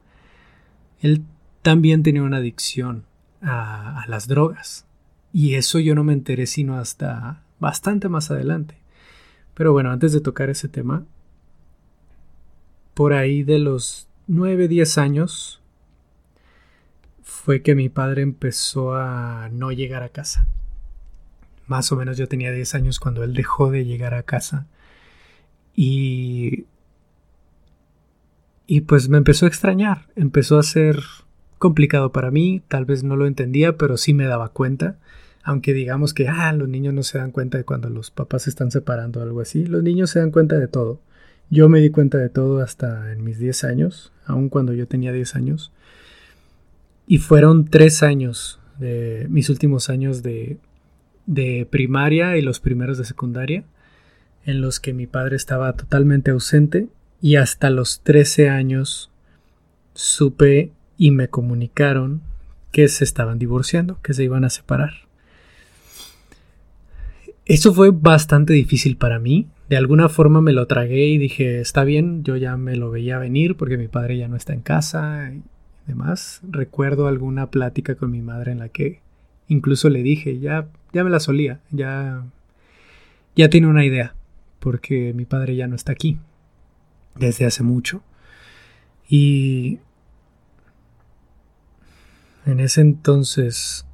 Él 1.00 1.25
también 1.62 2.02
tenía 2.02 2.22
una 2.22 2.38
adicción 2.38 3.04
a, 3.40 4.04
las 4.08 4.28
drogas. 4.28 4.87
Y 5.32 5.54
eso 5.54 5.78
yo 5.78 5.94
no 5.94 6.04
me 6.04 6.12
enteré 6.12 6.46
sino 6.46 6.78
hasta 6.78 7.42
bastante 7.58 8.08
más 8.08 8.30
adelante. 8.30 8.76
Pero 9.54 9.72
bueno, 9.72 9.90
antes 9.90 10.12
de 10.12 10.20
tocar 10.20 10.50
ese 10.50 10.68
tema, 10.68 11.04
por 12.94 13.14
ahí 13.14 13.42
de 13.42 13.58
los 13.58 14.08
9, 14.28 14.68
10 14.68 14.99
años 14.99 15.62
fue 17.23 17.62
que 17.62 17.75
mi 17.75 17.88
padre 17.88 18.20
empezó 18.20 18.94
a 18.94 19.49
no 19.50 19.73
llegar 19.73 20.02
a 20.02 20.11
casa. 20.11 20.47
Más 21.66 21.90
o 21.92 21.97
menos 21.97 22.18
yo 22.18 22.28
tenía 22.28 22.52
10 22.52 22.75
años 22.75 23.00
cuando 23.00 23.25
él 23.25 23.32
dejó 23.32 23.70
de 23.70 23.85
llegar 23.85 24.14
a 24.14 24.23
casa. 24.23 24.66
Y... 25.75 26.66
Y 28.66 28.82
pues 28.82 29.08
me 29.08 29.16
empezó 29.16 29.47
a 29.47 29.49
extrañar, 29.49 30.08
empezó 30.14 30.58
a 30.58 30.62
ser 30.62 31.02
complicado 31.56 32.12
para 32.12 32.30
mí, 32.30 32.62
tal 32.68 32.85
vez 32.85 33.02
no 33.02 33.16
lo 33.16 33.26
entendía, 33.26 33.78
pero 33.78 33.97
sí 33.97 34.12
me 34.12 34.26
daba 34.26 34.50
cuenta. 34.50 34.99
Aunque 35.42 35.73
digamos 35.73 36.12
que 36.12 36.28
ah, 36.28 36.52
los 36.52 36.68
niños 36.68 36.92
no 36.92 37.02
se 37.02 37.16
dan 37.16 37.30
cuenta 37.30 37.56
de 37.56 37.64
cuando 37.64 37.88
los 37.88 38.11
papás 38.11 38.42
se 38.42 38.50
están 38.50 38.70
separando 38.70 39.20
o 39.20 39.23
algo 39.23 39.40
así, 39.40 39.64
los 39.64 39.82
niños 39.82 40.11
se 40.11 40.18
dan 40.18 40.32
cuenta 40.32 40.58
de 40.58 40.68
todo. 40.68 41.00
Yo 41.50 41.69
me 41.69 41.81
di 41.81 41.90
cuenta 41.90 42.19
de 42.19 42.28
todo 42.28 42.61
hasta 42.61 43.12
en 43.12 43.25
mis 43.25 43.38
10 43.38 43.64
años, 43.64 44.12
aun 44.26 44.49
cuando 44.49 44.73
yo 44.75 44.87
tenía 44.87 45.12
10 45.12 45.35
años. 45.37 45.73
Y 47.07 47.19
fueron 47.19 47.64
tres 47.64 48.02
años, 48.02 48.61
de 48.78 49.26
mis 49.31 49.49
últimos 49.49 49.88
años 49.88 50.23
de, 50.23 50.59
de 51.26 51.67
primaria 51.71 52.37
y 52.37 52.43
los 52.43 52.61
primeros 52.61 52.99
de 52.99 53.05
secundaria, 53.05 53.64
en 54.45 54.61
los 54.61 54.78
que 54.78 54.93
mi 54.93 55.07
padre 55.07 55.37
estaba 55.37 55.73
totalmente 55.75 56.31
ausente 56.31 56.88
y 57.21 57.37
hasta 57.37 57.71
los 57.71 58.00
13 58.02 58.49
años 58.49 59.11
supe 59.95 60.73
y 60.97 61.11
me 61.11 61.28
comunicaron 61.28 62.23
que 62.73 62.88
se 62.88 63.05
estaban 63.05 63.38
divorciando, 63.38 64.00
que 64.02 64.14
se 64.14 64.25
iban 64.25 64.45
a 64.45 64.50
separar. 64.50 64.93
Eso 67.45 67.73
fue 67.73 67.90
bastante 67.90 68.52
difícil 68.52 68.97
para 68.97 69.19
mí. 69.19 69.49
De 69.68 69.76
alguna 69.76 70.08
forma 70.08 70.40
me 70.40 70.52
lo 70.52 70.66
tragué 70.66 71.08
y 71.08 71.18
dije, 71.18 71.60
está 71.60 71.84
bien, 71.84 72.25
yo 72.25 72.37
ya 72.37 72.56
me 72.56 72.75
lo 72.76 72.90
veía 72.90 73.18
venir 73.18 73.56
porque 73.56 73.76
mi 73.76 73.87
padre 73.88 74.16
ya 74.16 74.26
no 74.26 74.37
está 74.37 74.54
en 74.54 74.62
casa 74.62 75.30
y 75.30 75.42
demás. 75.87 76.40
Recuerdo 76.48 77.06
alguna 77.06 77.50
plática 77.50 77.94
con 77.94 78.10
mi 78.10 78.22
madre 78.22 78.52
en 78.52 78.60
la 78.60 78.70
que 78.70 79.02
incluso 79.46 79.90
le 79.90 80.02
dije, 80.02 80.38
ya, 80.38 80.68
ya 80.92 81.04
me 81.04 81.10
la 81.10 81.20
solía, 81.20 81.60
ya, 81.70 82.25
ya 83.37 83.50
tiene 83.50 83.66
una 83.66 83.84
idea, 83.84 84.14
porque 84.58 85.12
mi 85.14 85.26
padre 85.26 85.56
ya 85.56 85.66
no 85.66 85.76
está 85.76 85.92
aquí 85.92 86.18
desde 87.14 87.44
hace 87.44 87.62
mucho. 87.62 88.02
Y 89.06 89.80
en 92.46 92.60
ese 92.60 92.80
entonces 92.80 93.87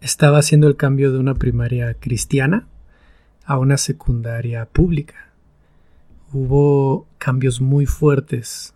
estaba 0.00 0.38
haciendo 0.38 0.68
el 0.68 0.76
cambio 0.76 1.10
de 1.10 1.18
una 1.18 1.34
primaria 1.34 1.94
cristiana 1.94 2.68
a 3.46 3.58
una 3.58 3.76
secundaria 3.76 4.66
pública. 4.66 5.30
Hubo 6.32 7.06
cambios 7.18 7.60
muy 7.60 7.86
fuertes 7.86 8.74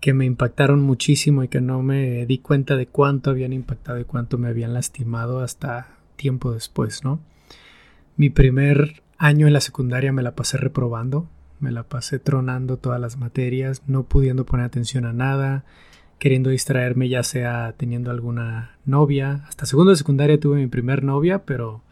que 0.00 0.14
me 0.14 0.24
impactaron 0.24 0.80
muchísimo 0.80 1.42
y 1.44 1.48
que 1.48 1.60
no 1.60 1.82
me 1.82 2.24
di 2.26 2.38
cuenta 2.38 2.76
de 2.76 2.86
cuánto 2.86 3.30
habían 3.30 3.52
impactado 3.52 4.00
y 4.00 4.04
cuánto 4.04 4.38
me 4.38 4.48
habían 4.48 4.72
lastimado 4.72 5.40
hasta 5.40 5.88
tiempo 6.16 6.52
después, 6.52 7.04
¿no? 7.04 7.20
Mi 8.16 8.30
primer 8.30 9.02
año 9.18 9.46
en 9.46 9.52
la 9.52 9.60
secundaria 9.60 10.12
me 10.12 10.22
la 10.22 10.34
pasé 10.34 10.56
reprobando, 10.56 11.28
me 11.58 11.70
la 11.70 11.82
pasé 11.82 12.18
tronando 12.18 12.78
todas 12.78 13.00
las 13.00 13.18
materias, 13.18 13.82
no 13.86 14.04
pudiendo 14.04 14.46
poner 14.46 14.66
atención 14.66 15.04
a 15.04 15.12
nada, 15.12 15.64
queriendo 16.18 16.50
distraerme 16.50 17.08
ya 17.08 17.22
sea 17.22 17.74
teniendo 17.76 18.10
alguna 18.10 18.76
novia. 18.84 19.44
Hasta 19.48 19.66
segundo 19.66 19.90
de 19.90 19.96
secundaria 19.96 20.40
tuve 20.40 20.56
mi 20.56 20.66
primer 20.66 21.02
novia, 21.02 21.44
pero 21.44 21.82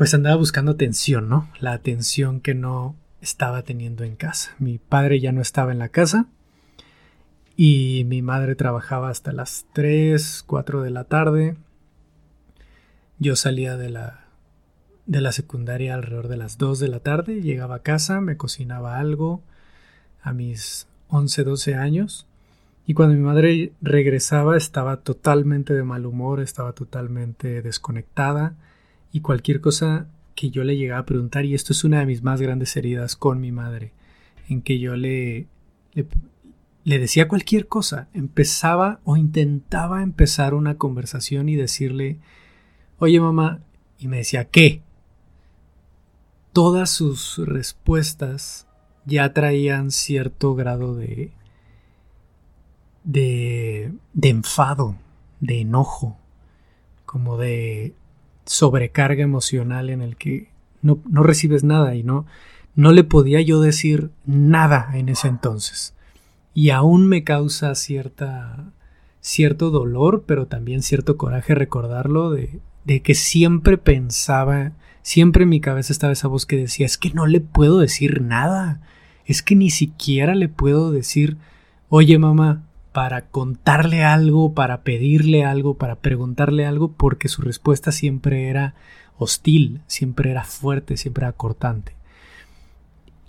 pues 0.00 0.14
andaba 0.14 0.36
buscando 0.36 0.72
atención, 0.72 1.28
¿no? 1.28 1.50
La 1.60 1.74
atención 1.74 2.40
que 2.40 2.54
no 2.54 2.96
estaba 3.20 3.64
teniendo 3.64 4.02
en 4.02 4.16
casa. 4.16 4.54
Mi 4.58 4.78
padre 4.78 5.20
ya 5.20 5.30
no 5.30 5.42
estaba 5.42 5.72
en 5.72 5.78
la 5.78 5.90
casa 5.90 6.24
y 7.54 8.04
mi 8.06 8.22
madre 8.22 8.54
trabajaba 8.54 9.10
hasta 9.10 9.30
las 9.32 9.66
3, 9.74 10.42
4 10.46 10.80
de 10.80 10.90
la 10.90 11.04
tarde. 11.04 11.56
Yo 13.18 13.36
salía 13.36 13.76
de 13.76 13.90
la 13.90 14.24
de 15.04 15.20
la 15.20 15.32
secundaria 15.32 15.92
alrededor 15.92 16.28
de 16.28 16.38
las 16.38 16.56
2 16.56 16.78
de 16.78 16.88
la 16.88 17.00
tarde, 17.00 17.42
llegaba 17.42 17.74
a 17.74 17.82
casa, 17.82 18.22
me 18.22 18.38
cocinaba 18.38 18.98
algo 18.98 19.42
a 20.22 20.32
mis 20.32 20.88
11, 21.08 21.44
12 21.44 21.74
años 21.74 22.26
y 22.86 22.94
cuando 22.94 23.16
mi 23.16 23.20
madre 23.20 23.74
regresaba 23.82 24.56
estaba 24.56 24.96
totalmente 24.96 25.74
de 25.74 25.82
mal 25.82 26.06
humor, 26.06 26.40
estaba 26.40 26.72
totalmente 26.72 27.60
desconectada 27.60 28.54
y 29.12 29.20
cualquier 29.20 29.60
cosa 29.60 30.06
que 30.34 30.50
yo 30.50 30.64
le 30.64 30.76
llegaba 30.76 31.00
a 31.00 31.06
preguntar, 31.06 31.44
y 31.44 31.54
esto 31.54 31.72
es 31.72 31.84
una 31.84 32.00
de 32.00 32.06
mis 32.06 32.22
más 32.22 32.40
grandes 32.40 32.76
heridas 32.76 33.16
con 33.16 33.40
mi 33.40 33.52
madre, 33.52 33.92
en 34.48 34.62
que 34.62 34.78
yo 34.78 34.96
le, 34.96 35.46
le, 36.84 36.98
decía 36.98 37.28
cualquier 37.28 37.66
cosa, 37.66 38.08
empezaba 38.14 39.00
o 39.04 39.16
intentaba 39.16 40.02
empezar 40.02 40.54
una 40.54 40.76
conversación 40.76 41.48
y 41.48 41.56
decirle, 41.56 42.18
oye 42.98 43.20
mamá, 43.20 43.60
y 43.98 44.08
me 44.08 44.18
decía, 44.18 44.46
¿qué? 44.46 44.82
Todas 46.52 46.90
sus 46.90 47.38
respuestas 47.38 48.66
ya 49.04 49.32
traían 49.32 49.90
cierto 49.90 50.54
grado 50.54 50.94
de 50.94 51.32
de, 53.04 53.92
de 54.12 54.28
enfado, 54.28 54.96
de 55.40 55.60
enojo, 55.60 56.18
como 57.06 57.36
de 57.36 57.94
sobrecarga 58.50 59.22
emocional 59.22 59.90
en 59.90 60.02
el 60.02 60.16
que 60.16 60.48
no, 60.82 60.98
no, 61.08 61.22
recibes 61.22 61.62
nada 61.62 61.94
y 61.94 62.02
no, 62.02 62.26
no 62.74 62.90
le 62.90 63.04
podía 63.04 63.40
yo 63.40 63.60
decir 63.60 64.10
nada 64.26 64.90
en 64.94 65.08
ese 65.08 65.28
entonces. 65.28 65.94
Y 66.52 66.70
aún 66.70 67.06
me 67.06 67.22
causa 67.22 67.76
cierta, 67.76 68.72
cierto 69.20 69.70
dolor, 69.70 70.24
pero 70.26 70.48
también 70.48 70.82
cierto 70.82 71.16
coraje 71.16 71.54
recordarlo 71.54 72.32
de, 72.32 72.58
de 72.84 73.02
que 73.02 73.14
siempre 73.14 73.78
pensaba, 73.78 74.72
siempre 75.02 75.44
en 75.44 75.50
mi 75.50 75.60
cabeza 75.60 75.92
estaba 75.92 76.12
esa 76.12 76.26
voz 76.26 76.44
que 76.44 76.56
decía, 76.56 76.86
es 76.86 76.98
que 76.98 77.10
no 77.10 77.28
le 77.28 77.40
puedo 77.40 77.78
decir 77.78 78.20
nada, 78.20 78.80
es 79.26 79.44
que 79.44 79.54
ni 79.54 79.70
siquiera 79.70 80.34
le 80.34 80.48
puedo 80.48 80.90
decir, 80.90 81.36
oye 81.88 82.18
mamá, 82.18 82.64
para 82.92 83.26
contarle 83.28 84.04
algo, 84.04 84.54
para 84.54 84.82
pedirle 84.82 85.44
algo, 85.44 85.74
para 85.74 85.96
preguntarle 85.96 86.66
algo, 86.66 86.92
porque 86.92 87.28
su 87.28 87.42
respuesta 87.42 87.92
siempre 87.92 88.48
era 88.48 88.74
hostil, 89.16 89.82
siempre 89.86 90.30
era 90.30 90.44
fuerte, 90.44 90.96
siempre 90.96 91.24
era 91.24 91.32
cortante. 91.32 91.94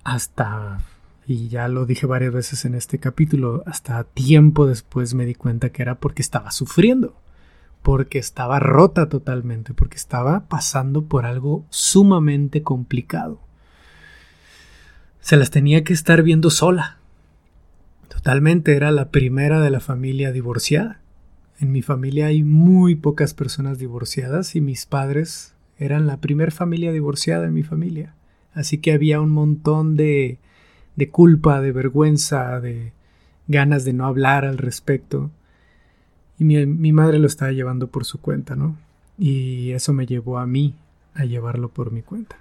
Hasta, 0.03 0.79
y 1.27 1.49
ya 1.49 1.67
lo 1.67 1.85
dije 1.85 2.07
varias 2.07 2.33
veces 2.33 2.65
en 2.65 2.73
este 2.73 2.97
capítulo, 2.97 3.63
hasta 3.67 4.03
tiempo 4.03 4.65
después 4.65 5.13
me 5.13 5.25
di 5.25 5.35
cuenta 5.35 5.69
que 5.69 5.83
era 5.83 5.95
porque 5.95 6.23
estaba 6.23 6.51
sufriendo, 6.51 7.15
porque 7.83 8.17
estaba 8.17 8.59
rota 8.59 9.09
totalmente, 9.09 9.73
porque 9.73 9.97
estaba 9.97 10.47
pasando 10.47 11.05
por 11.05 11.25
algo 11.25 11.65
sumamente 11.69 12.63
complicado. 12.63 13.41
Se 15.19 15.37
las 15.37 15.51
tenía 15.51 15.83
que 15.83 15.93
estar 15.93 16.23
viendo 16.23 16.49
sola, 16.49 17.00
Totalmente 18.21 18.75
era 18.75 18.91
la 18.91 19.09
primera 19.09 19.59
de 19.61 19.71
la 19.71 19.79
familia 19.79 20.31
divorciada. 20.31 20.99
En 21.59 21.71
mi 21.71 21.81
familia 21.81 22.27
hay 22.27 22.43
muy 22.43 22.93
pocas 22.93 23.33
personas 23.33 23.79
divorciadas 23.79 24.55
y 24.55 24.61
mis 24.61 24.85
padres 24.85 25.55
eran 25.79 26.05
la 26.05 26.17
primera 26.17 26.51
familia 26.51 26.91
divorciada 26.91 27.47
en 27.47 27.55
mi 27.55 27.63
familia. 27.63 28.13
Así 28.53 28.77
que 28.77 28.93
había 28.93 29.19
un 29.19 29.31
montón 29.31 29.97
de, 29.97 30.37
de 30.95 31.09
culpa, 31.09 31.61
de 31.61 31.71
vergüenza, 31.71 32.59
de 32.59 32.93
ganas 33.47 33.85
de 33.85 33.93
no 33.93 34.05
hablar 34.05 34.45
al 34.45 34.59
respecto. 34.59 35.31
Y 36.37 36.43
mi, 36.43 36.63
mi, 36.67 36.91
madre 36.93 37.17
lo 37.17 37.25
estaba 37.25 37.51
llevando 37.51 37.87
por 37.87 38.05
su 38.05 38.21
cuenta, 38.21 38.55
¿no? 38.55 38.77
Y 39.17 39.71
eso 39.71 39.93
me 39.93 40.05
llevó 40.05 40.37
a 40.37 40.45
mí 40.45 40.75
a 41.15 41.25
llevarlo 41.25 41.69
por 41.69 41.91
mi 41.91 42.03
cuenta. 42.03 42.35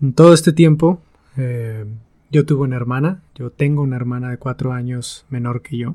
En 0.00 0.14
todo 0.14 0.32
este 0.32 0.54
tiempo, 0.54 1.02
eh, 1.36 1.84
yo 2.30 2.44
tuve 2.44 2.64
una 2.64 2.76
hermana, 2.76 3.22
yo 3.34 3.50
tengo 3.50 3.82
una 3.82 3.96
hermana 3.96 4.30
de 4.30 4.38
cuatro 4.38 4.72
años 4.72 5.26
menor 5.28 5.62
que 5.62 5.78
yo. 5.78 5.94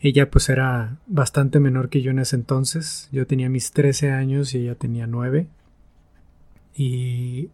Ella 0.00 0.30
pues 0.30 0.48
era 0.48 0.96
bastante 1.06 1.60
menor 1.60 1.88
que 1.88 2.02
yo 2.02 2.10
en 2.10 2.18
ese 2.18 2.36
entonces. 2.36 3.08
Yo 3.12 3.26
tenía 3.26 3.48
mis 3.48 3.72
13 3.72 4.10
años 4.10 4.54
y 4.54 4.58
ella 4.58 4.74
tenía 4.74 5.06
9. 5.06 5.46
Y 6.74 7.50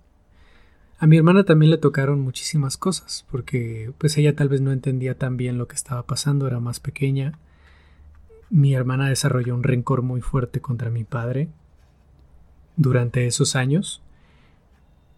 a 0.98 1.06
mi 1.06 1.18
hermana 1.18 1.44
también 1.44 1.70
le 1.70 1.78
tocaron 1.78 2.20
muchísimas 2.20 2.76
cosas, 2.76 3.26
porque 3.30 3.92
pues 3.98 4.16
ella 4.16 4.34
tal 4.34 4.48
vez 4.48 4.60
no 4.60 4.72
entendía 4.72 5.18
tan 5.18 5.36
bien 5.36 5.58
lo 5.58 5.68
que 5.68 5.76
estaba 5.76 6.04
pasando, 6.04 6.46
era 6.46 6.60
más 6.60 6.80
pequeña. 6.80 7.38
Mi 8.50 8.74
hermana 8.74 9.08
desarrolló 9.08 9.54
un 9.54 9.62
rencor 9.62 10.02
muy 10.02 10.22
fuerte 10.22 10.60
contra 10.60 10.90
mi 10.90 11.04
padre 11.04 11.48
durante 12.76 13.26
esos 13.26 13.56
años 13.56 14.00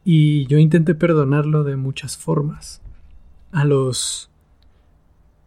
y 0.04 0.46
yo 0.46 0.58
intenté 0.58 0.94
perdonarlo 0.94 1.64
de 1.64 1.76
muchas 1.76 2.16
formas. 2.16 2.80
A 3.52 3.64
los 3.64 4.30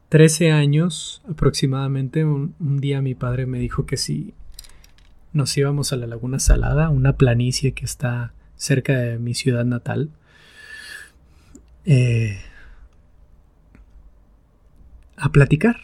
13 0.10 0.52
años 0.52 1.24
aproximadamente, 1.30 2.24
un, 2.24 2.54
día 2.60 3.02
mi 3.02 3.16
padre 3.16 3.46
me 3.46 3.60
dijo 3.60 3.86
que 3.86 3.98
si 3.98 4.34
nos 5.32 5.58
íbamos 5.58 5.92
a 5.92 5.96
la 5.96 6.06
Laguna 6.06 6.40
Salada, 6.40 6.90
una 6.90 7.18
planicie 7.18 7.74
que 7.74 7.86
está 7.86 8.34
cerca 8.56 8.98
de 8.98 9.18
mi 9.18 9.34
ciudad 9.34 9.66
natal, 9.66 10.12
eh, 11.86 12.38
a 15.18 15.32
platicar. 15.32 15.78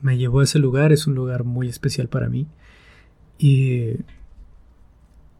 Me 0.00 0.16
llevó 0.16 0.40
a 0.40 0.44
ese 0.44 0.58
lugar, 0.58 0.92
es 0.92 1.06
un 1.06 1.14
lugar 1.14 1.44
muy 1.44 1.68
especial 1.68 2.08
para 2.08 2.28
mí. 2.28 2.46
Y 3.38 3.98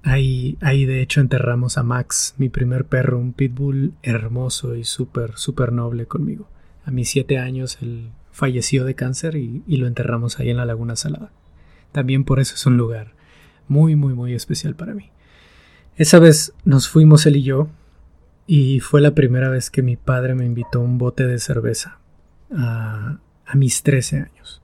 ahí, 0.02 0.58
ahí 0.60 0.84
de 0.84 1.02
hecho 1.02 1.20
enterramos 1.20 1.78
a 1.78 1.82
Max, 1.82 2.34
mi 2.38 2.48
primer 2.48 2.84
perro, 2.84 3.18
un 3.18 3.32
pitbull 3.32 3.94
hermoso 4.02 4.74
y 4.74 4.84
súper, 4.84 5.36
súper 5.36 5.72
noble 5.72 6.06
conmigo 6.06 6.48
a 6.88 6.90
mis 6.90 7.10
siete 7.10 7.36
años 7.36 7.76
él 7.82 8.12
falleció 8.32 8.86
de 8.86 8.94
cáncer 8.94 9.36
y, 9.36 9.62
lo 9.66 9.86
enterramos 9.86 10.40
ahí 10.40 10.48
en 10.48 10.56
la 10.56 10.64
Laguna 10.64 10.96
Salada. 10.96 11.30
También 11.92 12.24
por 12.24 12.40
eso 12.40 12.54
es 12.54 12.64
un 12.64 12.78
lugar 12.78 13.12
muy, 13.66 13.94
muy, 13.94 14.14
muy 14.14 14.32
especial 14.32 14.74
para 14.74 14.94
mí. 14.94 15.10
Esa 15.96 16.18
vez 16.18 16.54
nos 16.64 16.88
fuimos 16.88 17.26
él 17.26 17.36
y 17.36 17.42
yo 17.42 17.68
y 18.46 18.80
fue 18.80 19.02
la 19.02 19.14
primera 19.14 19.50
vez 19.50 19.68
que 19.68 19.82
mi 19.82 19.96
padre 19.96 20.34
me 20.34 20.46
invitó 20.46 20.78
a 20.78 20.82
un 20.82 20.96
bote 20.96 21.26
de 21.26 21.38
cerveza 21.38 21.98
a, 22.50 23.18
a 23.44 23.54
mis 23.54 23.82
13 23.82 24.20
años. 24.20 24.62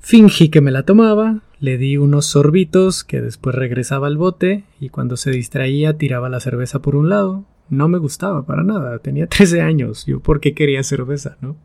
Fingí 0.00 0.48
que 0.48 0.60
me 0.60 0.72
la 0.72 0.82
tomaba, 0.82 1.42
le 1.60 1.76
di 1.76 1.96
unos 1.96 2.26
sorbitos 2.26 3.02
que 3.04 3.20
después 3.20 3.54
regresaba 3.54 4.06
al 4.06 4.16
bote 4.16 4.64
y 4.80 4.90
cuando 4.90 5.16
se 5.16 5.30
distraía 5.30 5.98
tiraba 5.98 6.28
la 6.28 6.40
cerveza 6.40 6.80
por 6.80 6.94
un 6.94 7.08
lado, 7.08 7.44
no 7.68 7.88
me 7.88 7.98
gustaba 7.98 8.46
para 8.46 8.62
nada. 8.62 8.98
Tenía 9.00 9.26
13 9.28 9.60
años. 9.60 10.06
Yo, 10.06 10.20
¿por 10.20 10.40
qué 10.40 10.54
quería 10.54 10.82
cerveza, 10.82 11.36
no? 11.40 11.56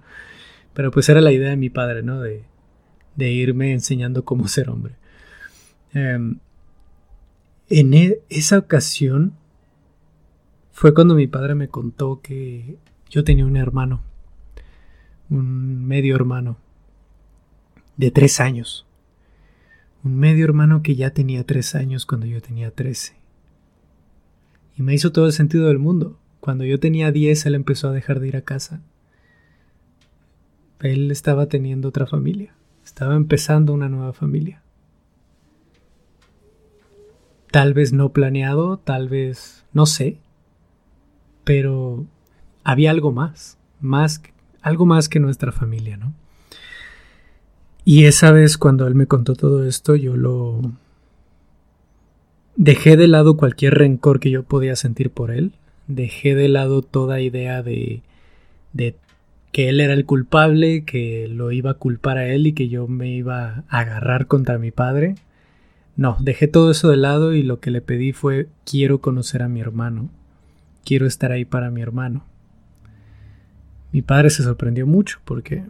Pero 0.73 0.91
pues 0.91 1.07
era 1.09 1.21
la 1.21 1.31
idea 1.31 1.49
de 1.49 1.57
mi 1.57 1.69
padre, 1.69 2.01
¿no? 2.01 2.19
De, 2.19 2.43
de 3.15 3.31
irme 3.31 3.71
enseñando 3.73 4.25
cómo 4.25 4.47
ser 4.47 4.69
hombre. 4.69 4.95
Em, 5.93 6.39
en 7.69 7.93
e, 7.93 8.19
esa 8.29 8.57
ocasión 8.57 9.33
fue 10.71 10.93
cuando 10.93 11.13
mi 11.13 11.27
padre 11.27 11.53
me 11.53 11.67
contó 11.67 12.21
que 12.21 12.77
yo 13.09 13.23
tenía 13.23 13.45
un 13.45 13.57
hermano, 13.57 14.01
un 15.29 15.85
medio 15.85 16.15
hermano, 16.15 16.57
de 17.95 18.09
tres 18.09 18.39
años. 18.39 18.87
Un 20.03 20.17
medio 20.17 20.43
hermano 20.45 20.83
que 20.83 20.95
ya 20.95 21.11
tenía 21.11 21.45
tres 21.45 21.75
años 21.75 22.05
cuando 22.05 22.25
yo 22.25 22.41
tenía 22.41 22.71
trece. 22.71 23.15
Y 24.75 24.81
me 24.81 24.93
hizo 24.93 25.11
todo 25.11 25.27
el 25.27 25.33
sentido 25.33 25.67
del 25.67 25.79
mundo. 25.79 26.19
Cuando 26.39 26.65
yo 26.65 26.79
tenía 26.79 27.11
10, 27.11 27.45
él 27.45 27.55
empezó 27.55 27.87
a 27.87 27.93
dejar 27.93 28.19
de 28.19 28.27
ir 28.27 28.35
a 28.35 28.41
casa. 28.41 28.81
Él 30.81 31.09
estaba 31.11 31.47
teniendo 31.47 31.87
otra 31.87 32.05
familia. 32.05 32.53
Estaba 32.83 33.15
empezando 33.15 33.73
una 33.73 33.87
nueva 33.87 34.11
familia. 34.11 34.61
Tal 37.51 37.73
vez 37.73 37.93
no 37.93 38.11
planeado, 38.11 38.77
tal 38.77 39.07
vez 39.07 39.63
no 39.71 39.85
sé. 39.85 40.17
Pero 41.45 42.05
había 42.63 42.91
algo 42.91 43.11
más, 43.11 43.57
más 43.79 44.21
algo 44.61 44.85
más 44.85 45.07
que 45.09 45.19
nuestra 45.19 45.51
familia, 45.51 45.97
¿no? 45.97 46.13
Y 47.85 48.05
esa 48.05 48.31
vez 48.31 48.57
cuando 48.57 48.87
él 48.87 48.95
me 48.95 49.07
contó 49.07 49.35
todo 49.35 49.65
esto, 49.65 49.95
yo 49.95 50.15
lo 50.15 50.61
Dejé 52.55 52.97
de 52.97 53.07
lado 53.07 53.35
cualquier 53.35 53.73
rencor 53.73 54.19
que 54.19 54.29
yo 54.29 54.43
podía 54.43 54.75
sentir 54.75 55.09
por 55.09 55.31
él, 55.31 55.53
dejé 55.87 56.35
de 56.35 56.47
lado 56.49 56.83
toda 56.83 57.19
idea 57.19 57.63
de, 57.63 58.03
de 58.73 58.95
que 59.51 59.69
él 59.69 59.79
era 59.79 59.93
el 59.93 60.05
culpable, 60.05 60.83
que 60.83 61.27
lo 61.27 61.51
iba 61.51 61.71
a 61.71 61.75
culpar 61.75 62.19
a 62.19 62.27
él 62.27 62.45
y 62.45 62.53
que 62.53 62.69
yo 62.69 62.87
me 62.87 63.09
iba 63.09 63.63
a 63.67 63.79
agarrar 63.79 64.27
contra 64.27 64.59
mi 64.59 64.69
padre. 64.69 65.15
No, 65.95 66.15
dejé 66.19 66.47
todo 66.47 66.69
eso 66.69 66.89
de 66.89 66.97
lado 66.97 67.33
y 67.33 67.41
lo 67.41 67.59
que 67.59 67.71
le 67.71 67.81
pedí 67.81 68.13
fue 68.13 68.49
quiero 68.65 69.01
conocer 69.01 69.41
a 69.41 69.49
mi 69.49 69.59
hermano, 69.59 70.09
quiero 70.85 71.07
estar 71.07 71.31
ahí 71.31 71.45
para 71.45 71.71
mi 71.71 71.81
hermano. 71.81 72.23
Mi 73.91 74.03
padre 74.03 74.29
se 74.29 74.43
sorprendió 74.43 74.85
mucho 74.85 75.19
porque 75.25 75.63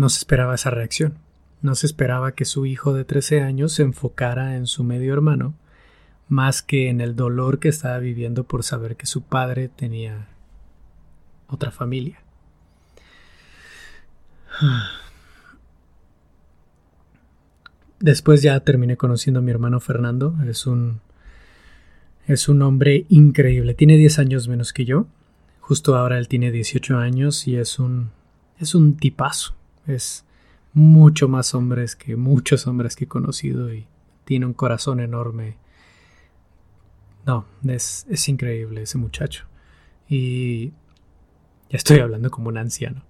no 0.00 0.08
se 0.08 0.16
esperaba 0.16 0.54
esa 0.54 0.70
reacción. 0.70 1.18
No 1.60 1.74
se 1.74 1.84
esperaba 1.84 2.32
que 2.34 2.46
su 2.46 2.64
hijo 2.64 2.94
de 2.94 3.04
13 3.04 3.42
años 3.42 3.74
se 3.74 3.82
enfocara 3.82 4.56
en 4.56 4.66
su 4.66 4.82
medio 4.82 5.12
hermano, 5.12 5.52
más 6.26 6.62
que 6.62 6.88
en 6.88 7.02
el 7.02 7.16
dolor 7.16 7.58
que 7.58 7.68
estaba 7.68 7.98
viviendo 7.98 8.44
por 8.44 8.62
saber 8.62 8.96
que 8.96 9.04
su 9.04 9.20
padre 9.20 9.68
tenía 9.68 10.28
otra 11.48 11.70
familia. 11.70 12.22
Después 18.00 18.40
ya 18.40 18.58
terminé 18.60 18.96
conociendo 18.96 19.40
a 19.40 19.42
mi 19.42 19.50
hermano 19.50 19.80
Fernando. 19.80 20.34
Es 20.48 20.66
un. 20.66 21.02
Es 22.26 22.48
un 22.48 22.62
hombre 22.62 23.04
increíble. 23.10 23.74
Tiene 23.74 23.98
10 23.98 24.18
años 24.18 24.48
menos 24.48 24.72
que 24.72 24.86
yo. 24.86 25.08
Justo 25.60 25.94
ahora 25.94 26.16
él 26.16 26.26
tiene 26.26 26.50
18 26.50 26.96
años 26.96 27.46
y 27.46 27.56
es 27.56 27.78
un. 27.78 28.12
Es 28.58 28.74
un 28.74 28.96
tipazo. 28.96 29.59
Es 29.86 30.24
mucho 30.72 31.28
más 31.28 31.54
hombres 31.54 31.96
que 31.96 32.16
muchos 32.16 32.66
hombres 32.66 32.96
que 32.96 33.04
he 33.04 33.08
conocido 33.08 33.72
y 33.72 33.86
tiene 34.24 34.46
un 34.46 34.54
corazón 34.54 35.00
enorme. 35.00 35.56
No, 37.26 37.44
es, 37.66 38.06
es 38.08 38.28
increíble 38.28 38.82
ese 38.82 38.98
muchacho. 38.98 39.46
Y 40.08 40.72
ya 41.68 41.76
estoy 41.76 42.00
hablando 42.00 42.30
como 42.30 42.48
un 42.48 42.58
anciano. 42.58 43.02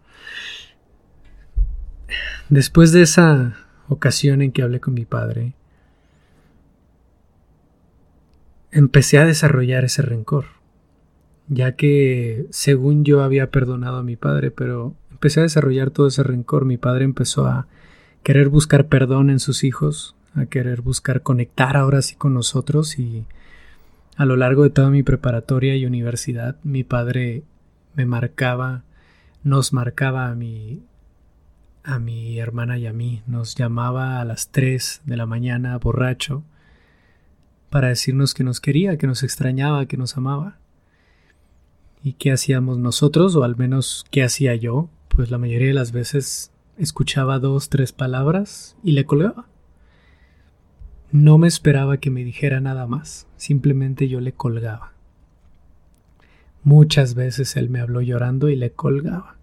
Después 2.48 2.92
de 2.92 3.02
esa 3.02 3.56
ocasión 3.88 4.42
en 4.42 4.52
que 4.52 4.62
hablé 4.62 4.80
con 4.80 4.94
mi 4.94 5.04
padre, 5.04 5.54
empecé 8.70 9.18
a 9.18 9.24
desarrollar 9.24 9.85
ese 9.85 10.02
rencor, 10.02 10.46
ya 11.48 11.76
que 11.76 12.46
según 12.50 13.04
yo 13.04 13.22
había 13.22 13.50
perdonado 13.50 13.98
a 13.98 14.02
mi 14.02 14.16
padre, 14.16 14.50
pero 14.50 14.94
empecé 15.20 15.40
a 15.40 15.42
desarrollar 15.42 15.90
todo 15.90 16.06
ese 16.06 16.22
rencor. 16.22 16.64
Mi 16.64 16.78
padre 16.78 17.04
empezó 17.04 17.44
a 17.44 17.66
querer 18.22 18.48
buscar 18.48 18.87
perdón 18.87 19.28
en 19.28 19.38
sus 19.38 19.64
hijos, 19.64 20.16
a 20.35 20.46
querer 20.46 20.80
buscar 20.80 21.22
conectar 21.22 21.76
ahora 21.76 22.00
sí 22.00 22.14
con 22.14 22.33
nosotros 22.33 22.98
y 22.98 23.26
a 24.16 24.24
lo 24.24 24.37
largo 24.37 24.62
de 24.62 24.70
toda 24.70 24.88
mi 24.88 25.02
preparatoria 25.02 25.76
y 25.76 25.85
universidad 25.85 26.56
mi 26.62 26.85
padre 26.85 27.42
me 27.94 28.06
marcaba, 28.06 28.83
nos 29.44 29.74
marcaba 29.74 30.30
a 30.30 30.35
mi 30.35 30.80
a 31.85 31.98
mi 31.98 32.38
hermana 32.38 32.78
y 32.78 32.87
a 32.87 32.94
mí, 32.94 33.22
nos 33.26 33.54
llamaba 33.54 34.22
a 34.22 34.24
las 34.24 34.48
3 34.48 35.02
de 35.04 35.16
la 35.18 35.26
mañana 35.26 35.76
borracho 35.76 36.44
para 37.68 37.88
decirnos 37.88 38.33
que 38.33 38.44
nos 38.44 38.59
quería, 38.59 38.96
que 38.96 39.06
nos 39.06 39.22
extrañaba, 39.22 39.85
que 39.85 39.98
nos 39.98 40.16
amaba. 40.16 40.56
¿Y 42.02 42.14
qué 42.14 42.33
hacíamos 42.33 42.78
nosotros? 42.78 43.37
O 43.37 43.44
al 43.44 43.56
menos 43.56 44.06
qué 44.11 44.22
hacía 44.22 44.54
yo 44.54 44.88
pues 45.14 45.31
la 45.31 45.38
mayoría 45.38 45.68
de 45.68 45.75
las 45.75 45.92
veces 45.92 46.51
escuchaba 46.79 47.38
dos, 47.38 47.68
tres 47.68 47.92
palabras 47.92 48.77
y 48.83 48.92
le 48.92 49.05
colgaba. 49.05 49.46
No 51.12 51.38
me 51.38 51.49
esperaba 51.49 51.99
que 51.99 52.11
me 52.11 52.25
dijera 52.25 52.61
nada 52.61 52.87
más, 52.87 53.27
simplemente 53.37 54.09
yo 54.09 54.20
le 54.20 54.33
colgaba. 54.33 54.92
Muchas 56.62 57.14
veces 57.14 57.57
él 57.57 57.68
me 57.68 57.81
habló 57.81 58.01
llorando 58.01 58.49
y 58.49 58.57
le 58.57 58.70
colgaba. 58.70 59.37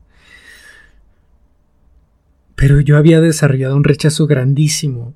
Pero 2.56 2.80
yo 2.80 2.97
había 2.97 3.21
desarrollado 3.21 3.75
un 3.75 3.84
rechazo 3.84 4.27
grandísimo 4.27 5.13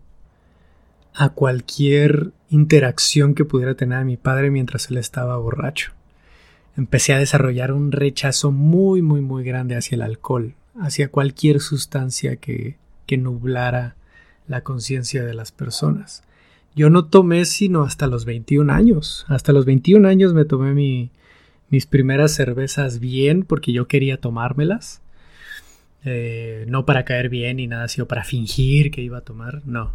a 1.14 1.30
cualquier 1.30 2.32
interacción 2.50 3.34
que 3.34 3.46
pudiera 3.46 3.76
tener 3.76 4.00
a 4.00 4.04
mi 4.04 4.18
padre 4.18 4.52
mientras 4.52 4.92
él 4.92 4.98
estaba 4.98 5.38
borracho 5.38 5.94
empecé 6.82 7.13
a 7.13 7.20
desarrollar 7.20 7.72
un 7.74 7.91
rechazo 7.91 8.52
muy, 8.52 9.04
muy, 9.04 9.22
muy 9.22 9.44
grande 9.44 9.76
hacia 9.76 9.96
el 9.96 10.02
alcohol, 10.02 10.56
hacia 10.80 11.10
cualquier 11.10 11.60
sustancia 11.60 12.38
que, 12.38 12.78
que 13.06 13.17
nublara 13.17 13.96
la 14.48 14.62
conciencia 14.62 15.24
de 15.24 15.36
las 15.36 15.52
personas. 15.52 16.24
Yo 16.76 16.89
no 16.89 17.06
tomé 17.06 17.46
sino 17.46 17.84
hasta 17.84 18.08
los 18.08 18.26
21 18.26 18.74
años. 18.74 19.26
Hasta 19.28 19.54
los 19.54 19.65
21 19.65 20.08
años 20.08 20.34
me 20.34 20.44
tomé 20.44 20.74
mi, 20.74 21.12
mis 21.70 21.86
primeras 21.86 22.32
cervezas 22.32 23.00
bien 23.00 23.44
porque 23.44 23.74
yo 23.74 23.88
quería 23.88 24.17
tomármelas. 24.17 25.02
Eh, 26.04 26.65
no 26.67 26.88
para 26.88 27.06
caer 27.06 27.30
bien 27.30 27.58
ni 27.58 27.67
nada, 27.67 27.89
sino 27.89 28.08
para 28.08 28.24
fingir 28.24 28.89
que 28.89 29.04
iba 29.04 29.20
a 29.20 29.22
tomar, 29.22 29.62
no. 29.65 29.94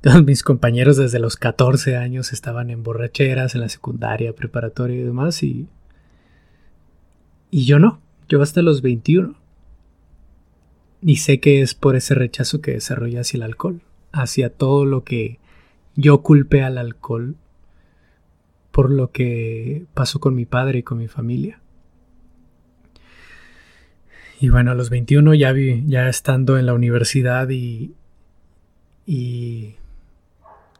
Todos 0.00 0.24
mis 0.24 0.42
compañeros 0.42 0.96
desde 0.96 1.18
los 1.18 1.36
14 1.36 1.98
años 1.98 2.32
estaban 2.32 2.70
en 2.70 2.82
borracheras, 2.82 3.54
en 3.54 3.60
la 3.60 3.68
secundaria, 3.68 4.32
preparatoria 4.32 4.96
y 4.96 5.02
demás, 5.02 5.42
y, 5.42 5.66
y 7.54 7.66
yo 7.66 7.78
no, 7.78 8.00
yo 8.28 8.42
hasta 8.42 8.62
los 8.62 8.82
21. 8.82 9.36
Y 11.02 11.16
sé 11.18 11.38
que 11.38 11.62
es 11.62 11.76
por 11.76 11.94
ese 11.94 12.16
rechazo 12.16 12.60
que 12.60 12.72
desarrollé 12.72 13.20
hacia 13.20 13.36
el 13.36 13.44
alcohol, 13.44 13.80
hacia 14.10 14.50
todo 14.50 14.84
lo 14.84 15.04
que 15.04 15.38
yo 15.94 16.22
culpé 16.22 16.64
al 16.64 16.78
alcohol 16.78 17.36
por 18.72 18.90
lo 18.90 19.12
que 19.12 19.86
pasó 19.94 20.18
con 20.18 20.34
mi 20.34 20.46
padre 20.46 20.80
y 20.80 20.82
con 20.82 20.98
mi 20.98 21.06
familia. 21.06 21.60
Y 24.40 24.48
bueno, 24.48 24.72
a 24.72 24.74
los 24.74 24.90
21 24.90 25.34
ya 25.34 25.52
vi, 25.52 25.84
ya 25.86 26.08
estando 26.08 26.58
en 26.58 26.66
la 26.66 26.74
universidad 26.74 27.50
y, 27.50 27.94
y 29.06 29.76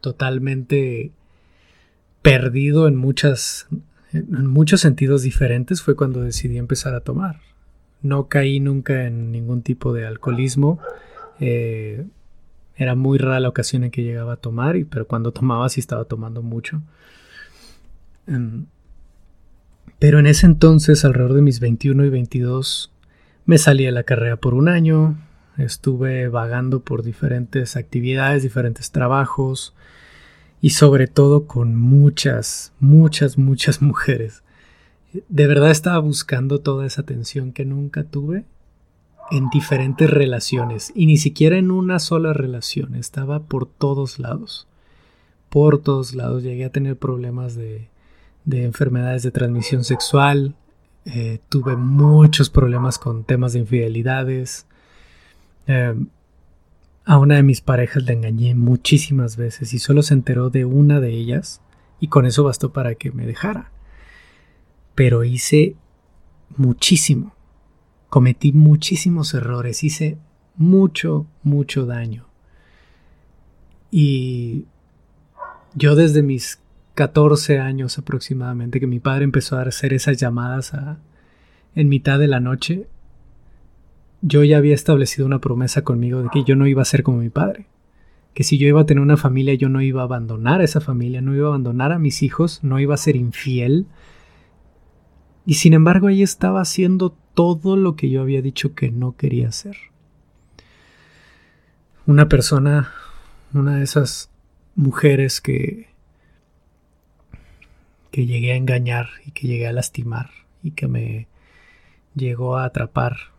totalmente 0.01 1.13
perdido 2.21 2.89
en 2.89 2.97
muchas 2.97 3.69
en 4.15 4.47
muchos 4.47 4.81
sentidos 4.81 5.23
diferentes 5.23 5.83
fue 5.83 5.97
cuando 5.97 6.21
decidí 6.21 6.57
empezar 6.57 6.95
a 6.95 7.01
tomar. 7.01 7.41
No 8.01 8.29
caí 8.29 8.61
nunca 8.61 9.07
en 9.07 9.33
ningún 9.33 9.63
tipo 9.63 9.93
de 9.93 10.07
alcoholismo. 10.07 10.79
Eh, 11.41 12.07
era 12.77 12.95
muy 12.95 13.19
rara 13.19 13.41
la 13.41 13.49
ocasión 13.49 13.83
en 13.83 13.91
que 13.91 14.05
llegaba 14.05 14.35
a 14.35 14.37
tomar, 14.37 14.77
y, 14.77 14.85
pero 14.85 15.07
cuando 15.07 15.33
tomaba 15.33 15.69
sí 15.69 15.81
estaba 15.81 16.05
tomando 16.05 16.43
mucho. 16.43 16.81
Em, 18.29 18.67
pero 19.99 20.19
en 20.21 20.27
ese 20.27 20.47
entonces, 20.47 21.05
alrededor 21.05 21.35
de 21.35 21.43
mis 21.43 21.59
21 21.59 22.05
y 22.05 22.11
22, 22.11 22.93
me 23.47 23.59
salí 23.59 23.85
de 23.85 23.93
la 23.93 24.05
carrera 24.05 24.37
por 24.37 24.55
un 24.55 24.69
año, 24.69 25.17
estuve 25.59 26.29
vagando 26.29 26.81
por 26.81 27.03
diferentes 27.03 27.77
actividades, 27.77 28.43
diferentes 28.43 28.93
trabajos 28.93 29.75
y 30.65 30.71
sobre 30.71 31.09
todo 31.09 31.47
con 31.47 31.77
muchas, 31.77 32.73
muchas, 32.81 33.37
muchas 33.37 33.83
mujeres. 33.83 34.43
De 35.29 35.47
verdad 35.47 35.71
estaba 35.71 35.99
buscando 35.99 36.61
toda 36.61 36.87
esa 36.87 37.03
atención 37.03 37.53
que 37.53 37.67
nunca 37.67 38.05
tuve 38.05 38.47
en 39.31 39.51
diferentes 39.51 40.09
relaciones 40.09 40.91
y 40.95 41.05
ni 41.05 41.19
siquiera 41.19 41.59
en 41.59 41.71
una 41.71 41.99
sola 41.99 42.33
relación, 42.33 42.95
estaba 42.95 43.41
por 43.41 43.67
todos 43.67 44.19
lados. 44.19 44.67
Por 45.51 45.83
todos 45.83 46.15
lados 46.15 46.43
llegué 46.43 46.65
a 46.65 46.73
tener 46.73 46.97
problemas 46.97 47.57
de, 47.57 47.91
de 48.47 48.65
enfermedades 48.65 49.23
de 49.23 49.33
transmisión 49.33 49.85
sexual, 49.85 50.55
eh, 51.05 51.41
tuve 51.51 51.77
muchos 51.77 52.49
problemas 52.49 52.99
con 52.99 53.25
temas 53.25 53.53
de 53.53 53.59
infidelidades. 53.59 54.65
Em, 55.67 56.07
a 57.05 57.19
una 57.19 57.37
de 57.37 57.43
mis 57.43 57.61
parejas 57.61 58.05
la 58.05 58.13
engañé 58.13 58.55
muchísimas 58.55 59.37
veces 59.37 59.75
y 59.75 59.79
solo 59.79 60.03
se 60.03 60.15
enteró 60.15 60.51
de 60.51 60.65
una 60.65 61.01
de 61.01 61.11
ellas 61.11 61.61
y 62.01 62.09
con 62.09 62.27
eso 62.27 62.45
bastó 62.45 62.73
para 62.73 62.95
que 62.95 63.13
me 63.13 63.27
dejara. 63.27 63.71
Pero 64.95 65.25
hice 65.25 65.77
muchísimo. 66.57 67.35
Cometí 68.09 68.53
muchísimos 68.53 69.35
errores, 69.35 69.85
hice 69.85 70.19
mucho, 70.57 71.27
mucho 71.43 71.85
daño. 71.85 72.27
Y 73.91 74.67
yo 75.75 75.95
desde 75.95 76.23
mis 76.23 76.61
14 76.95 77.59
años 77.59 77.99
aproximadamente 77.99 78.81
que 78.81 78.87
mi 78.87 79.01
padre 79.01 79.25
empezó 79.25 79.57
a 79.59 79.63
hacer 79.63 79.93
esas 79.93 80.17
llamadas 80.17 80.73
en 81.75 81.89
mitad 81.89 82.19
de 82.19 82.29
la 82.29 82.41
noche, 82.41 82.87
yo 84.27 84.43
ya 84.43 84.57
había 84.57 84.75
establecido 84.75 85.27
una 85.27 85.39
promesa 85.39 85.83
conmigo 85.83 86.23
de 86.23 86.31
que 86.31 86.45
yo 86.45 86.57
no 86.57 86.67
iba 86.67 86.81
a 86.81 86.87
ser 86.87 87.03
como 87.03 87.19
mi 87.19 87.29
padre, 87.29 87.67
que 88.33 88.43
si 88.43 88.57
yo 88.57 88.67
iba 88.67 88.81
a 88.81 88.87
tener 88.87 89.03
una 89.03 89.19
familia 89.19 89.53
yo 89.53 89.69
no 89.69 89.83
iba 89.83 90.01
a 90.01 90.05
abandonar 90.05 90.63
a 90.63 90.65
esa 90.65 90.81
familia, 90.81 91.21
no 91.21 91.35
iba 91.35 91.45
a 91.45 91.51
abandonar 91.51 91.93
a 91.93 91.99
mis 91.99 92.23
hijos, 92.23 92.65
no 92.65 92.81
iba 92.81 92.95
a 92.95 92.97
ser 92.97 93.17
infiel. 93.17 93.87
Y 95.45 95.55
sin 95.55 95.75
embargo 95.75 96.09
ella 96.09 96.25
estaba 96.25 96.63
haciendo 96.63 97.15
todo 97.35 97.77
lo 97.77 97.97
que 97.97 98.09
yo 98.09 98.23
había 98.23 98.41
dicho 98.41 98.75
que 98.75 98.91
no 98.91 99.15
quería 99.15 99.49
hacer. 99.49 99.77
Una 102.07 102.27
persona, 102.31 102.93
una 103.53 103.77
de 103.77 103.85
esas 103.85 104.31
mujeres 104.75 105.43
que 105.43 105.93
que 108.11 108.27
llegué 108.27 108.53
a 108.53 108.57
engañar 108.57 109.09
y 109.27 109.33
que 109.33 109.49
llegué 109.49 109.67
a 109.67 109.73
lastimar 109.73 110.31
y 110.63 110.71
que 110.71 110.87
me 110.87 111.27
llegó 112.15 112.57
a 112.57 112.65
atrapar 112.65 113.34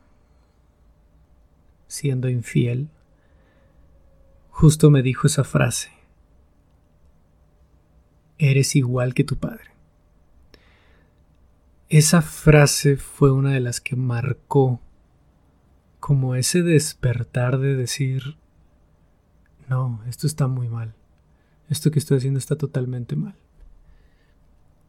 siendo 1.88 2.30
infiel, 2.30 2.90
justo 4.50 4.90
me 4.90 5.02
dijo 5.02 5.28
esa 5.28 5.44
frase, 5.44 5.92
eres 8.38 8.76
igual 8.76 9.14
que 9.14 9.24
tu 9.24 9.38
padre. 9.38 9.72
Esa 11.90 12.22
frase 12.22 12.98
fue 12.98 13.32
una 13.32 13.52
de 13.52 13.60
las 13.60 13.80
que 13.80 13.96
marcó 13.96 14.82
como 16.00 16.36
ese 16.36 16.62
despertar 16.62 17.60
de 17.60 17.76
decir, 17.76 18.38
no, 19.70 20.02
esto 20.08 20.28
está 20.28 20.48
muy 20.48 20.68
mal, 20.68 20.96
esto 21.70 21.92
que 21.92 22.00
estoy 22.00 22.18
haciendo 22.18 22.40
está 22.40 22.56
totalmente 22.56 23.16
mal 23.16 23.36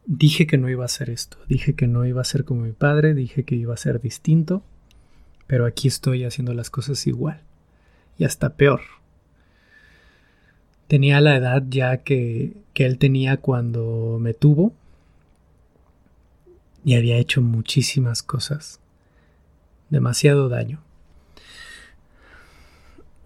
dije 0.07 0.47
que 0.47 0.57
no 0.57 0.71
iba 0.71 0.85
a 0.85 0.87
hacer 0.87 1.11
esto, 1.11 1.37
dije 1.49 1.75
que 1.75 1.89
no 1.89 2.07
iba 2.07 2.21
a 2.21 2.25
ser 2.25 2.45
como 2.45 2.63
mi 2.63 2.73
padre, 2.73 3.13
dije 3.13 3.45
que 3.45 3.57
iba 3.57 3.75
a 3.75 3.77
ser 3.77 4.01
distinto, 4.01 4.63
pero 5.47 5.67
aquí 5.67 5.89
estoy 5.89 6.25
haciendo 6.25 6.55
las 6.55 6.71
cosas 6.71 7.07
igual 7.07 7.41
y 8.19 8.25
hasta 8.25 8.55
peor. 8.55 8.81
Tenía 10.89 11.21
la 11.21 11.37
edad 11.37 11.63
ya 11.69 11.99
que, 11.99 12.57
que 12.73 12.87
él 12.87 12.99
tenía 12.99 13.39
cuando 13.39 14.19
me 14.21 14.35
tuvo 14.35 14.73
y 16.85 16.95
había 16.95 17.17
hecho 17.17 17.43
muchísimas 17.43 18.23
cosas, 18.23 18.81
demasiado 19.91 20.49
daño. 20.49 20.81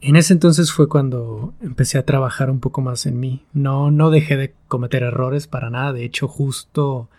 En 0.01 0.17
ese 0.17 0.33
entonces 0.33 0.73
fue 0.73 0.89
cuando 0.89 1.53
empecé 1.61 1.99
a 1.99 2.07
trabajar 2.07 2.51
un 2.51 2.61
poco 2.61 2.81
más 2.81 3.05
en 3.05 3.21
mí. 3.21 3.45
No, 3.53 3.91
no 3.91 4.11
dejé 4.11 4.39
de 4.39 4.55
cometer 4.67 5.03
errores 5.03 5.47
para 5.47 5.69
nada. 5.69 5.93
De 5.93 6.05
hecho, 6.05 6.27
justo 6.27 7.11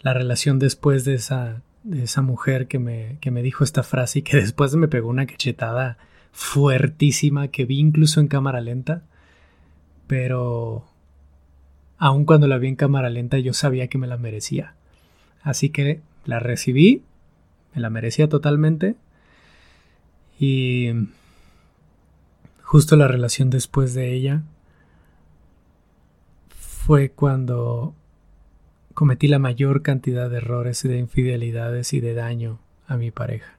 la 0.00 0.12
relación 0.12 0.58
después 0.58 1.06
de 1.06 1.14
esa, 1.14 1.62
de 1.86 2.02
esa 2.02 2.20
mujer 2.20 2.66
que 2.66 2.80
me, 2.80 3.16
que 3.20 3.30
me 3.30 3.42
dijo 3.42 3.62
esta 3.62 3.82
frase 3.84 4.18
y 4.18 4.22
que 4.22 4.36
después 4.40 4.74
me 4.74 4.88
pegó 4.88 5.08
una 5.08 5.26
cachetada 5.26 5.98
fuertísima 6.32 7.48
que 7.48 7.64
vi 7.64 7.78
incluso 7.78 8.20
en 8.20 8.28
cámara 8.28 8.60
lenta. 8.60 9.02
Pero 10.06 10.84
aun 11.98 12.24
cuando 12.24 12.46
la 12.46 12.58
vi 12.58 12.68
en 12.68 12.76
cámara 12.76 13.08
lenta 13.08 13.38
yo 13.38 13.54
sabía 13.54 13.88
que 13.88 13.98
me 13.98 14.06
la 14.06 14.16
merecía. 14.16 14.74
Así 15.42 15.70
que 15.70 16.00
la 16.24 16.40
recibí, 16.40 17.02
me 17.74 17.80
la 17.80 17.88
merecía 17.88 18.28
totalmente. 18.28 18.96
Y 20.38 20.90
justo 22.62 22.96
la 22.96 23.08
relación 23.08 23.48
después 23.48 23.94
de 23.94 24.12
ella 24.12 24.42
fue 26.48 27.10
cuando 27.10 27.94
cometí 28.96 29.28
la 29.28 29.38
mayor 29.38 29.82
cantidad 29.82 30.30
de 30.30 30.38
errores 30.38 30.82
y 30.86 30.88
de 30.88 30.98
infidelidades 30.98 31.92
y 31.92 32.00
de 32.00 32.14
daño 32.14 32.60
a 32.88 32.96
mi 32.96 33.10
pareja. 33.10 33.58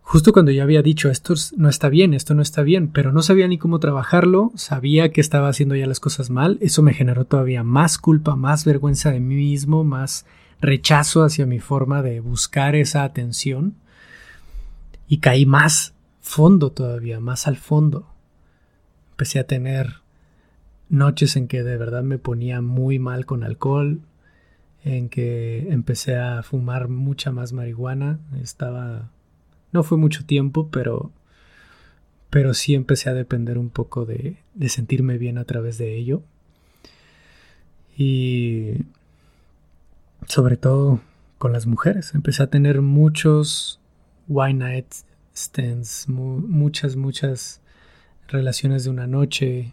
Justo 0.00 0.32
cuando 0.32 0.52
ya 0.52 0.62
había 0.62 0.80
dicho 0.80 1.10
esto 1.10 1.34
no 1.56 1.68
está 1.68 1.88
bien, 1.88 2.14
esto 2.14 2.34
no 2.34 2.40
está 2.40 2.62
bien, 2.62 2.86
pero 2.86 3.10
no 3.10 3.20
sabía 3.20 3.48
ni 3.48 3.58
cómo 3.58 3.80
trabajarlo, 3.80 4.52
sabía 4.54 5.10
que 5.10 5.20
estaba 5.20 5.48
haciendo 5.48 5.74
ya 5.74 5.88
las 5.88 5.98
cosas 5.98 6.30
mal, 6.30 6.56
eso 6.60 6.82
me 6.82 6.94
generó 6.94 7.24
todavía 7.24 7.64
más 7.64 7.98
culpa, 7.98 8.36
más 8.36 8.64
vergüenza 8.64 9.10
de 9.10 9.18
mí 9.18 9.34
mismo, 9.34 9.82
más 9.82 10.24
rechazo 10.60 11.24
hacia 11.24 11.44
mi 11.44 11.58
forma 11.58 12.00
de 12.00 12.20
buscar 12.20 12.76
esa 12.76 13.02
atención 13.02 13.74
y 15.08 15.18
caí 15.18 15.46
más 15.46 15.94
fondo 16.20 16.70
todavía, 16.70 17.18
más 17.18 17.48
al 17.48 17.56
fondo. 17.56 18.06
Empecé 19.10 19.40
a 19.40 19.48
tener 19.48 19.96
noches 20.90 21.36
en 21.36 21.48
que 21.48 21.62
de 21.62 21.76
verdad 21.76 22.02
me 22.02 22.18
ponía 22.18 22.60
muy 22.60 22.98
mal 22.98 23.24
con 23.24 23.44
alcohol, 23.44 24.00
en 24.84 25.08
que 25.08 25.70
empecé 25.70 26.16
a 26.16 26.42
fumar 26.42 26.88
mucha 26.88 27.32
más 27.32 27.52
marihuana, 27.52 28.18
estaba 28.42 29.10
no 29.72 29.82
fue 29.82 29.98
mucho 29.98 30.26
tiempo, 30.26 30.68
pero 30.70 31.12
pero 32.28 32.54
sí 32.54 32.74
empecé 32.74 33.10
a 33.10 33.14
depender 33.14 33.58
un 33.58 33.70
poco 33.70 34.04
de, 34.04 34.36
de 34.54 34.68
sentirme 34.68 35.18
bien 35.18 35.36
a 35.38 35.44
través 35.44 35.78
de 35.78 35.96
ello. 35.96 36.22
Y 37.96 38.84
sobre 40.28 40.56
todo 40.56 41.00
con 41.38 41.52
las 41.52 41.66
mujeres, 41.66 42.14
empecé 42.14 42.42
a 42.44 42.50
tener 42.50 42.82
muchos 42.82 43.80
wine 44.28 44.64
nights 44.64 45.04
muchas, 46.08 46.96
muchas 46.96 47.60
relaciones 48.28 48.84
de 48.84 48.90
una 48.90 49.06
noche, 49.06 49.72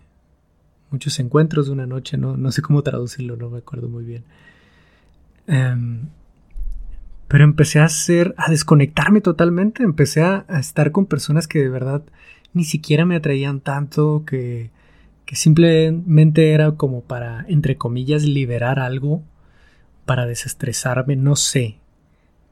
muchos 0.91 1.19
encuentros 1.19 1.67
de 1.67 1.73
una 1.73 1.86
noche, 1.86 2.17
no, 2.17 2.38
no 2.38 2.52
sé 2.52 2.62
cómo 2.62 2.82
traducirlo, 2.84 3.36
no 3.36 3.50
me 3.50 3.60
acuerdo 3.60 3.89
muy 3.89 4.04
bien. 4.04 4.23
Em, 5.47 6.10
Pero 7.28 7.43
empecé 7.43 7.80
a 7.80 7.86
hacer, 7.86 8.34
a 8.38 8.50
desconectarme 8.50 9.21
totalmente, 9.21 9.84
empecé 9.84 10.23
a, 10.23 10.45
estar 10.60 10.91
con 10.91 11.06
personas 11.06 11.47
que 11.47 11.60
de 11.60 11.69
verdad 11.69 12.04
ni 12.54 12.63
siquiera 12.63 13.06
me 13.06 13.15
atraían 13.17 13.60
tanto, 13.60 14.23
que, 14.26 14.71
que 15.26 15.36
simplemente 15.36 16.52
era 16.54 16.71
como 16.73 17.02
para, 17.02 17.45
entre 17.50 17.78
comillas, 17.78 18.23
liberar 18.23 18.80
algo, 18.80 19.23
para 20.06 20.26
desestresarme, 20.26 21.15
no 21.17 21.36
sé. 21.36 21.80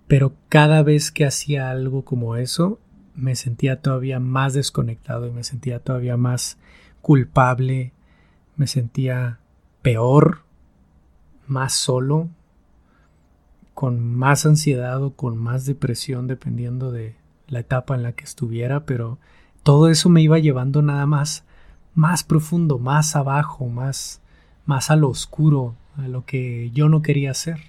Pero 0.07 0.33
cada 0.49 0.83
vez 0.83 1.11
que 1.11 1.25
hacía 1.25 1.71
algo 1.71 2.03
como 2.03 2.35
eso, 2.35 2.79
me 3.15 3.35
sentía 3.35 3.81
todavía 3.81 4.19
más 4.19 4.53
desconectado 4.53 5.27
y 5.27 5.31
me 5.31 5.43
sentía 5.43 5.79
todavía 5.79 6.17
más 6.17 6.57
culpable, 7.01 7.93
me 8.57 8.67
sentía 8.67 9.39
peor, 9.81 10.41
más 11.47 11.73
solo, 11.73 12.29
con 13.73 14.15
más 14.15 14.45
ansiedad 14.45 15.03
o 15.03 15.11
con 15.13 15.37
más 15.37 15.65
depresión 15.65 16.27
dependiendo 16.27 16.91
de 16.91 17.15
la 17.47 17.59
etapa 17.59 17.95
en 17.95 18.03
la 18.03 18.13
que 18.13 18.23
estuviera, 18.23 18.85
pero 18.85 19.19
todo 19.63 19.89
eso 19.89 20.09
me 20.09 20.21
iba 20.21 20.39
llevando 20.39 20.81
nada 20.81 21.05
más 21.05 21.43
más 21.93 22.23
profundo, 22.23 22.77
más 22.77 23.15
abajo, 23.15 23.67
más 23.67 24.21
más 24.65 24.89
a 24.89 24.95
lo 24.95 25.09
oscuro, 25.09 25.75
a 25.97 26.07
lo 26.07 26.25
que 26.25 26.71
yo 26.71 26.89
no 26.89 27.01
quería 27.01 27.31
hacer. 27.31 27.59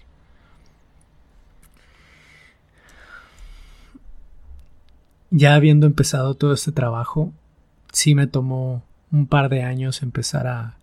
Ya 5.31 5.55
habiendo 5.55 5.87
empezado 5.87 6.35
todo 6.35 6.55
este 6.55 6.73
trabajo, 6.73 7.33
sí 7.93 8.15
me 8.15 8.27
tomó 8.27 8.83
un 9.13 9.27
par 9.27 9.49
de 9.49 9.63
años 9.63 10.03
empezar 10.03 10.47
a, 10.47 10.76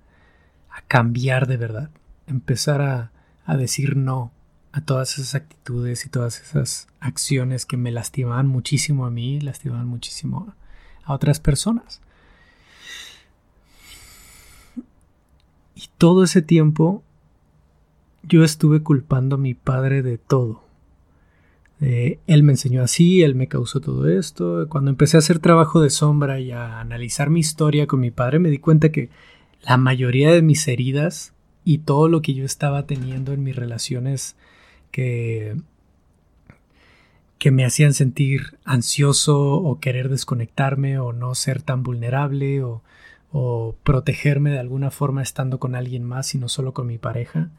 a 0.74 0.82
cambiar 0.82 1.48
de 1.48 1.58
verdad, 1.58 1.90
empezar 2.28 2.82
a, 2.82 3.12
a 3.46 3.58
decir 3.58 3.96
no 3.96 4.32
a 4.72 4.82
todas 4.82 5.14
esas 5.20 5.36
actitudes 5.36 6.06
y 6.06 6.10
todas 6.10 6.42
esas 6.42 6.88
acciones 7.00 7.66
que 7.66 7.78
me 7.78 7.92
lastimaban 7.92 8.48
muchísimo 8.48 9.06
a 9.06 9.12
mí, 9.12 9.40
lastimaban 9.40 9.88
muchísimo 9.88 10.54
a 11.06 11.14
otras 11.14 11.40
personas. 11.40 12.02
Y 15.76 15.90
todo 15.98 16.24
ese 16.24 16.42
tiempo 16.42 17.04
yo 18.24 18.44
estuve 18.44 18.82
culpando 18.82 19.36
a 19.36 19.40
mi 19.40 19.54
padre 19.54 20.02
de 20.02 20.18
todo. 20.18 20.64
Eh, 21.82 22.20
él 22.28 22.44
me 22.44 22.54
enseñó 22.54 22.82
así, 22.82 23.22
él 23.22 23.36
me 23.36 23.48
causó 23.48 23.82
todo 23.82 24.08
esto. 24.08 24.68
Cuando 24.70 24.90
empecé 24.90 25.18
a 25.18 25.20
hacer 25.20 25.40
trabajo 25.40 25.82
de 25.82 25.90
sombra 25.90 26.40
y 26.40 26.52
a 26.52 26.80
analizar 26.80 27.30
mi 27.30 27.42
historia 27.42 27.86
con 27.86 28.00
mi 28.00 28.10
padre, 28.10 28.40
me 28.40 28.50
di 28.50 28.58
cuenta 28.58 28.92
que 28.92 29.10
la 29.64 29.78
mayoría 29.78 30.32
de 30.32 30.42
mis 30.42 30.68
heridas 30.68 31.34
y 31.66 31.80
todo 31.80 32.08
lo 32.08 32.22
que 32.22 32.34
yo 32.34 32.46
estaba 32.46 32.86
teniendo 32.86 33.34
en 33.34 33.44
mis 33.44 33.56
relaciones 33.56 34.36
que, 34.92 35.56
que 37.40 37.52
me 37.52 37.66
hacían 37.66 37.94
sentir 37.94 38.58
ansioso 38.66 39.54
o 39.54 39.80
querer 39.80 40.10
desconectarme 40.10 41.00
o 41.00 41.14
no 41.14 41.36
ser 41.36 41.62
tan 41.62 41.84
vulnerable 41.84 42.64
o, 42.64 42.84
o 43.32 43.76
protegerme 43.84 44.52
de 44.52 44.60
alguna 44.60 44.92
forma 44.92 45.22
estando 45.22 45.60
con 45.60 45.76
alguien 45.76 46.04
más 46.04 46.36
y 46.36 46.38
no 46.38 46.50
solo 46.50 46.74
con 46.74 46.88
mi 46.88 46.98
pareja, 46.98 47.50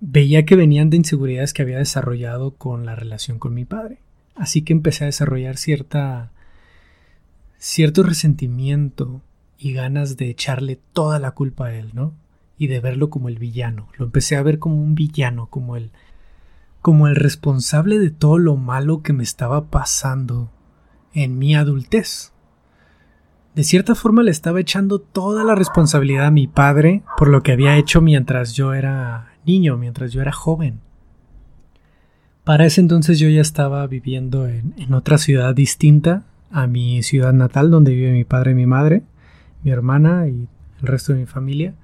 veía 0.00 0.44
que 0.44 0.56
venían 0.56 0.90
de 0.90 0.96
inseguridades 0.96 1.52
que 1.52 1.62
había 1.62 1.78
desarrollado 1.78 2.52
con 2.52 2.84
la 2.84 2.96
relación 2.96 3.38
con 3.38 3.54
mi 3.54 3.64
padre. 3.64 3.98
Así 4.34 4.62
que 4.62 4.72
empecé 4.72 5.04
a 5.04 5.06
desarrollar 5.06 5.56
cierta 5.56 6.30
cierto 7.58 8.02
resentimiento 8.02 9.20
y 9.60 9.74
ganas 9.74 10.16
de 10.16 10.30
echarle 10.30 10.80
toda 10.94 11.18
la 11.18 11.32
culpa 11.32 11.66
a 11.66 11.74
él, 11.74 11.90
¿no? 11.92 12.14
Y 12.56 12.66
de 12.68 12.80
verlo 12.80 13.10
como 13.10 13.28
el 13.28 13.38
villano. 13.38 13.88
Lo 13.98 14.06
empecé 14.06 14.36
a 14.36 14.42
ver 14.42 14.58
como 14.58 14.82
un 14.82 14.94
villano, 14.94 15.48
como 15.50 15.76
el 15.76 15.92
como 16.80 17.08
el 17.08 17.16
responsable 17.16 17.98
de 17.98 18.10
todo 18.10 18.38
lo 18.38 18.56
malo 18.56 19.02
que 19.02 19.12
me 19.12 19.22
estaba 19.22 19.66
pasando 19.66 20.50
en 21.12 21.38
mi 21.38 21.54
adultez. 21.54 22.32
De 23.54 23.64
cierta 23.64 23.94
forma 23.94 24.22
le 24.22 24.30
estaba 24.30 24.60
echando 24.60 24.98
toda 24.98 25.44
la 25.44 25.54
responsabilidad 25.54 26.26
a 26.26 26.30
mi 26.30 26.46
padre 26.46 27.02
por 27.18 27.28
lo 27.28 27.42
que 27.42 27.52
había 27.52 27.76
hecho 27.76 28.00
mientras 28.00 28.54
yo 28.54 28.72
era 28.72 29.34
niño, 29.44 29.76
mientras 29.76 30.12
yo 30.12 30.22
era 30.22 30.32
joven. 30.32 30.80
Para 32.44 32.64
ese 32.64 32.80
entonces 32.80 33.18
yo 33.18 33.28
ya 33.28 33.42
estaba 33.42 33.86
viviendo 33.86 34.48
en, 34.48 34.72
en 34.78 34.94
otra 34.94 35.18
ciudad 35.18 35.54
distinta 35.54 36.24
a 36.50 36.66
mi 36.66 37.02
ciudad 37.02 37.34
natal 37.34 37.70
donde 37.70 37.92
vive 37.92 38.12
mi 38.12 38.24
padre 38.24 38.52
y 38.52 38.54
mi 38.54 38.66
madre, 38.66 39.02
mi 39.62 39.70
hermana 39.70 40.28
y 40.28 40.48
el 40.80 40.86
resto 40.86 41.12
de 41.12 41.20
mi 41.20 41.26
familia. 41.26 41.74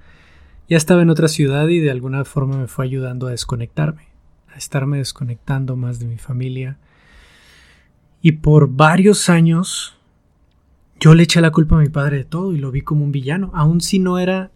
Ya 0.68 0.76
estaba 0.76 1.02
en 1.02 1.10
otra 1.10 1.28
ciudad 1.28 1.68
y 1.68 1.78
de 1.78 1.90
alguna 1.90 2.24
forma 2.24 2.56
me 2.56 2.66
fue 2.66 2.84
ayudando 2.84 3.26
a 3.26 3.30
desconectarme 3.30 4.16
estarme 4.56 4.98
desconectando 4.98 5.76
más 5.76 5.98
de 5.98 6.06
mi 6.06 6.18
familia. 6.18 6.78
Y 8.22 8.32
por 8.32 8.68
varios 8.68 9.28
años 9.28 9.96
yo 10.98 11.14
le 11.14 11.24
eché 11.24 11.40
la 11.40 11.52
culpa 11.52 11.76
a 11.76 11.80
mi 11.80 11.88
padre 11.88 12.18
de 12.18 12.24
todo 12.24 12.52
y 12.52 12.58
lo 12.58 12.70
vi 12.70 12.82
como 12.82 13.04
un 13.04 13.12
villano, 13.12 13.50
aun 13.54 13.80
si 13.80 13.98
no 13.98 14.18
era 14.18 14.50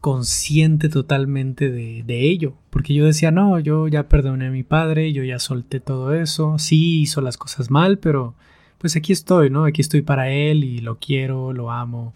consciente 0.00 0.88
totalmente 0.88 1.70
de, 1.70 2.02
de, 2.04 2.28
ello, 2.28 2.54
porque 2.70 2.92
yo 2.92 3.04
decía, 3.04 3.30
no, 3.30 3.60
yo 3.60 3.86
ya 3.86 4.08
perdoné 4.08 4.46
a 4.48 4.50
mi 4.50 4.64
padre, 4.64 5.12
yo 5.12 5.22
ya 5.22 5.38
solté 5.38 5.78
todo 5.78 6.12
eso, 6.12 6.58
sí 6.58 7.02
hizo 7.02 7.20
las 7.20 7.36
cosas 7.36 7.70
mal, 7.70 7.98
pero 7.98 8.34
pues 8.78 8.96
aquí 8.96 9.12
estoy, 9.12 9.48
¿no? 9.48 9.64
Aquí 9.64 9.80
estoy 9.80 10.02
para 10.02 10.28
él 10.30 10.64
y 10.64 10.78
lo 10.78 10.98
quiero, 10.98 11.52
lo 11.52 11.70
amo. 11.70 12.14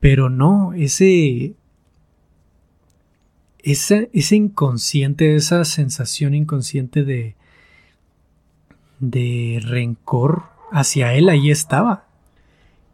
Pero 0.00 0.30
no, 0.30 0.72
ese 0.74 1.54
ese, 3.58 4.10
ese 4.12 4.36
inconsciente, 4.36 5.34
esa 5.36 5.64
sensación 5.64 6.34
inconsciente 6.34 7.04
de, 7.04 7.36
de 9.00 9.60
rencor 9.62 10.44
hacia 10.72 11.14
él 11.14 11.28
ahí 11.28 11.50
estaba. 11.50 12.04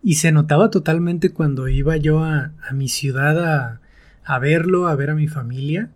Y 0.02 0.16
se 0.16 0.32
notaba 0.32 0.70
totalmente 0.70 1.30
cuando 1.30 1.68
iba 1.68 1.96
yo 1.96 2.22
a, 2.22 2.52
a 2.68 2.72
mi 2.74 2.88
ciudad 2.88 3.42
a, 3.42 3.80
a, 4.24 4.38
verlo, 4.38 4.86
a 4.86 4.96
ver 4.96 5.10
a 5.10 5.14
mi 5.14 5.28
familia, 5.28 5.90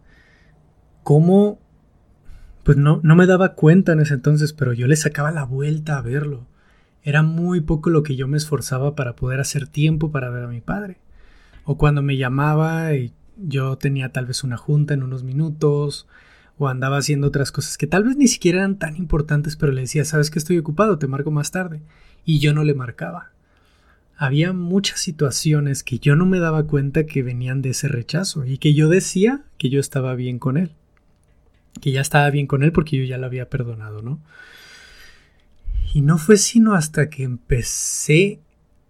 cómo, 1.02 1.58
pues 2.62 2.78
no, 2.78 3.00
no 3.02 3.16
me 3.16 3.26
daba 3.26 3.54
cuenta 3.54 3.92
en 3.92 4.00
ese 4.00 4.14
entonces, 4.14 4.52
pero 4.52 4.72
yo 4.72 4.86
le 4.86 4.96
sacaba 4.96 5.30
la 5.30 5.44
vuelta 5.44 5.98
a 5.98 6.02
verlo. 6.02 6.46
Era 7.02 7.22
muy 7.22 7.60
poco 7.60 7.90
lo 7.90 8.02
que 8.02 8.16
yo 8.16 8.28
me 8.28 8.36
esforzaba 8.36 8.94
para 8.94 9.16
poder 9.16 9.40
hacer 9.40 9.66
tiempo 9.66 10.10
para 10.10 10.30
ver 10.30 10.44
a 10.44 10.48
mi 10.48 10.60
padre. 10.60 10.98
O 11.64 11.78
cuando 11.78 12.02
me 12.02 12.16
llamaba 12.16 12.94
y 12.94 13.12
yo 13.36 13.76
tenía 13.76 14.10
tal 14.10 14.26
vez 14.26 14.42
una 14.44 14.56
junta 14.56 14.94
en 14.94 15.02
unos 15.02 15.22
minutos 15.22 16.06
o 16.58 16.68
andaba 16.68 16.98
haciendo 16.98 17.28
otras 17.28 17.52
cosas 17.52 17.78
que 17.78 17.86
tal 17.86 18.04
vez 18.04 18.16
ni 18.16 18.26
siquiera 18.26 18.58
eran 18.58 18.78
tan 18.78 18.96
importantes, 18.96 19.56
pero 19.56 19.72
le 19.72 19.82
decía, 19.82 20.04
sabes 20.04 20.30
que 20.30 20.40
estoy 20.40 20.58
ocupado, 20.58 20.98
te 20.98 21.06
marco 21.06 21.30
más 21.30 21.50
tarde. 21.52 21.80
Y 22.24 22.40
yo 22.40 22.52
no 22.52 22.64
le 22.64 22.74
marcaba. 22.74 23.30
Había 24.16 24.52
muchas 24.52 24.98
situaciones 24.98 25.84
que 25.84 26.00
yo 26.00 26.16
no 26.16 26.26
me 26.26 26.40
daba 26.40 26.66
cuenta 26.66 27.06
que 27.06 27.22
venían 27.22 27.62
de 27.62 27.70
ese 27.70 27.86
rechazo 27.86 28.44
y 28.44 28.58
que 28.58 28.74
yo 28.74 28.88
decía 28.88 29.44
que 29.56 29.70
yo 29.70 29.78
estaba 29.78 30.16
bien 30.16 30.40
con 30.40 30.56
él. 30.56 30.72
Que 31.80 31.92
ya 31.92 32.00
estaba 32.00 32.28
bien 32.30 32.48
con 32.48 32.64
él 32.64 32.72
porque 32.72 32.96
yo 32.96 33.04
ya 33.04 33.18
lo 33.18 33.26
había 33.26 33.48
perdonado, 33.48 34.02
¿no? 34.02 34.20
Y 35.92 36.02
no 36.02 36.18
fue 36.18 36.36
sino 36.36 36.74
hasta 36.74 37.08
que 37.08 37.22
empecé 37.22 38.40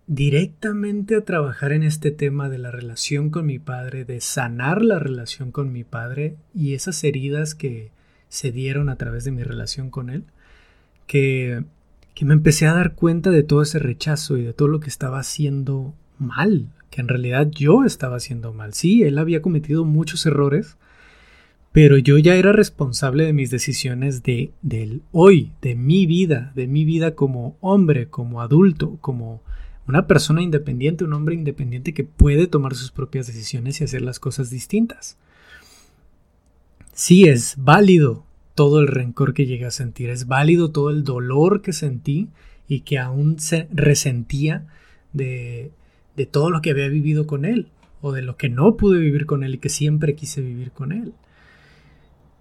directamente 0.07 1.15
a 1.17 1.25
trabajar 1.25 1.73
en 1.73 1.83
este 1.83 2.11
tema 2.11 2.49
de 2.49 2.59
la 2.59 2.71
relación 2.71 3.31
con 3.31 3.47
mi 3.47 3.59
padre, 3.59 4.05
de 4.05 4.21
sanar 4.21 4.83
la 4.83 4.99
relación 4.99 5.53
con 5.53 5.71
mi 5.73 5.85
padre 5.85 6.37
y 6.55 6.75
esas 6.75 7.05
heridas 7.05 7.55
que 7.55 7.91
se 8.29 8.51
dieron 8.53 8.89
a 8.89 8.97
través 8.97 9.25
de 9.25 9.31
mi 9.31 9.43
relación 9.43 9.91
con 9.91 10.11
él, 10.11 10.25
que, 11.07 11.65
que 12.15 12.25
me 12.25 12.35
empecé 12.35 12.67
a 12.67 12.75
dar 12.75 12.95
cuenta 12.95 13.31
de 13.31 13.43
todo 13.43 13.63
ese 13.63 13.79
rechazo 13.79 14.37
y 14.39 14.43
de 14.43 14.55
todo 14.55 14.69
lo 14.69 14.81
que 14.81 14.89
estaba 14.89 15.19
haciendo 15.19 15.95
mal, 16.19 16.69
que 16.91 17.03
en 17.03 17.09
realidad 17.09 17.49
yo 17.51 17.85
estaba 17.85 18.17
haciendo 18.17 18.53
mal. 18.53 18.73
Sí, 18.73 19.03
él 19.03 19.19
había 19.19 19.43
cometido 19.43 19.85
muchos 19.85 20.25
errores, 20.27 20.79
pero 21.72 21.98
yo 21.98 22.18
ya 22.18 22.35
era 22.35 22.52
responsable 22.52 23.24
de 23.24 23.33
mis 23.33 23.50
decisiones 23.50 24.22
de 24.22 24.52
del 24.62 25.02
hoy, 25.12 25.52
de 25.62 25.74
mi 25.74 26.07
vida, 26.07 26.52
de 26.54 26.66
mi 26.66 26.85
vida 26.85 27.14
como 27.14 27.57
hombre, 27.61 28.09
como 28.09 28.40
adulto, 28.40 28.98
como 29.00 29.42
una 29.87 30.07
persona 30.07 30.42
independiente, 30.42 31.04
un 31.04 31.14
hombre 31.14 31.35
independiente 31.35 31.94
que 31.94 32.04
puede 32.04 32.46
tomar 32.46 32.74
sus 32.74 32.90
propias 32.90 33.26
decisiones 33.26 33.81
y 33.81 33.85
hacer 33.85 34.02
las 34.02 34.20
cosas 34.20 34.50
distintas. 34.50 35.16
Sí, 36.92 37.24
es 37.24 37.54
válido 37.59 38.24
todo 38.54 38.81
el 38.81 38.88
rencor 38.88 39.33
que 39.33 39.46
llegué 39.46 39.66
a 39.66 39.70
sentir, 39.70 40.11
es 40.11 40.26
válido 40.26 40.70
todo 40.72 40.90
el 40.90 41.04
dolor 41.04 41.62
que 41.62 41.72
sentí 41.72 42.28
y 42.66 42.81
que 42.81 42.98
aún 42.98 43.38
se 43.38 43.68
resentía 43.72 44.66
de, 45.12 45.70
de 46.16 46.26
todo 46.26 46.50
lo 46.50 46.61
que 46.61 46.70
había 46.70 46.88
vivido 46.88 47.26
con 47.26 47.44
él 47.44 47.68
o 48.00 48.12
de 48.12 48.22
lo 48.22 48.37
que 48.37 48.48
no 48.48 48.76
pude 48.76 48.98
vivir 48.98 49.26
con 49.26 49.44
él 49.44 49.54
y 49.54 49.59
que 49.59 49.68
siempre 49.68 50.14
quise 50.14 50.40
vivir 50.40 50.72
con 50.72 50.92
él. 50.92 51.14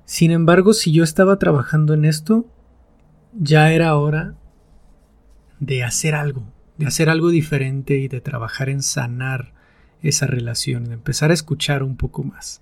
Sin 0.07 0.31
embargo, 0.31 0.71
si 0.71 0.93
yo 0.93 1.03
estaba 1.03 1.37
trabajando 1.37 1.93
en 1.93 2.05
esto, 2.05 2.45
ya 3.37 3.73
era 3.73 3.97
hora 3.97 4.35
de 5.59 5.83
hacer 5.83 6.15
algo, 6.15 6.45
de 6.77 6.87
hacer 6.87 7.09
algo 7.09 7.27
diferente 7.27 7.97
y 7.97 8.07
de 8.07 8.21
trabajar 8.21 8.69
en 8.69 8.81
sanar 8.81 9.51
esa 10.01 10.25
relación, 10.25 10.85
de 10.85 10.93
empezar 10.93 11.29
a 11.31 11.33
escuchar 11.33 11.83
un 11.83 11.97
poco 11.97 12.23
más. 12.23 12.61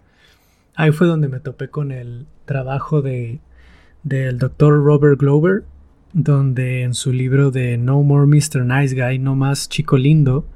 Ahí 0.73 0.91
fue 0.91 1.05
donde 1.05 1.27
me 1.27 1.39
topé 1.39 1.69
con 1.69 1.91
el 1.91 2.25
trabajo 2.45 3.03
de, 3.03 3.41
del 4.01 4.39
doctor 4.39 4.83
Robert 4.83 5.19
Glover, 5.19 5.65
donde 6.13 6.81
en 6.81 6.95
su 6.95 7.13
libro 7.13 7.51
de 7.51 7.77
No 7.77 8.01
More 8.01 8.25
Mr. 8.25 8.65
Nice 8.65 8.95
Guy, 8.95 9.19
No 9.19 9.35
Más 9.35 9.69
Chico 9.69 9.99
Lindo, 9.99 10.47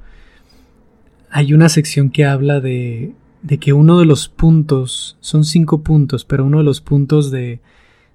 hay 1.30 1.54
una 1.54 1.68
sección 1.68 2.10
que 2.10 2.24
habla 2.24 2.58
de, 2.58 3.14
de 3.42 3.58
que 3.58 3.72
uno 3.72 3.98
de 3.98 4.06
los 4.06 4.28
puntos, 4.28 5.16
son 5.20 5.44
cinco 5.44 5.82
puntos, 5.82 6.24
pero 6.24 6.44
uno 6.44 6.58
de 6.58 6.64
los 6.64 6.80
puntos 6.80 7.30
de, 7.30 7.60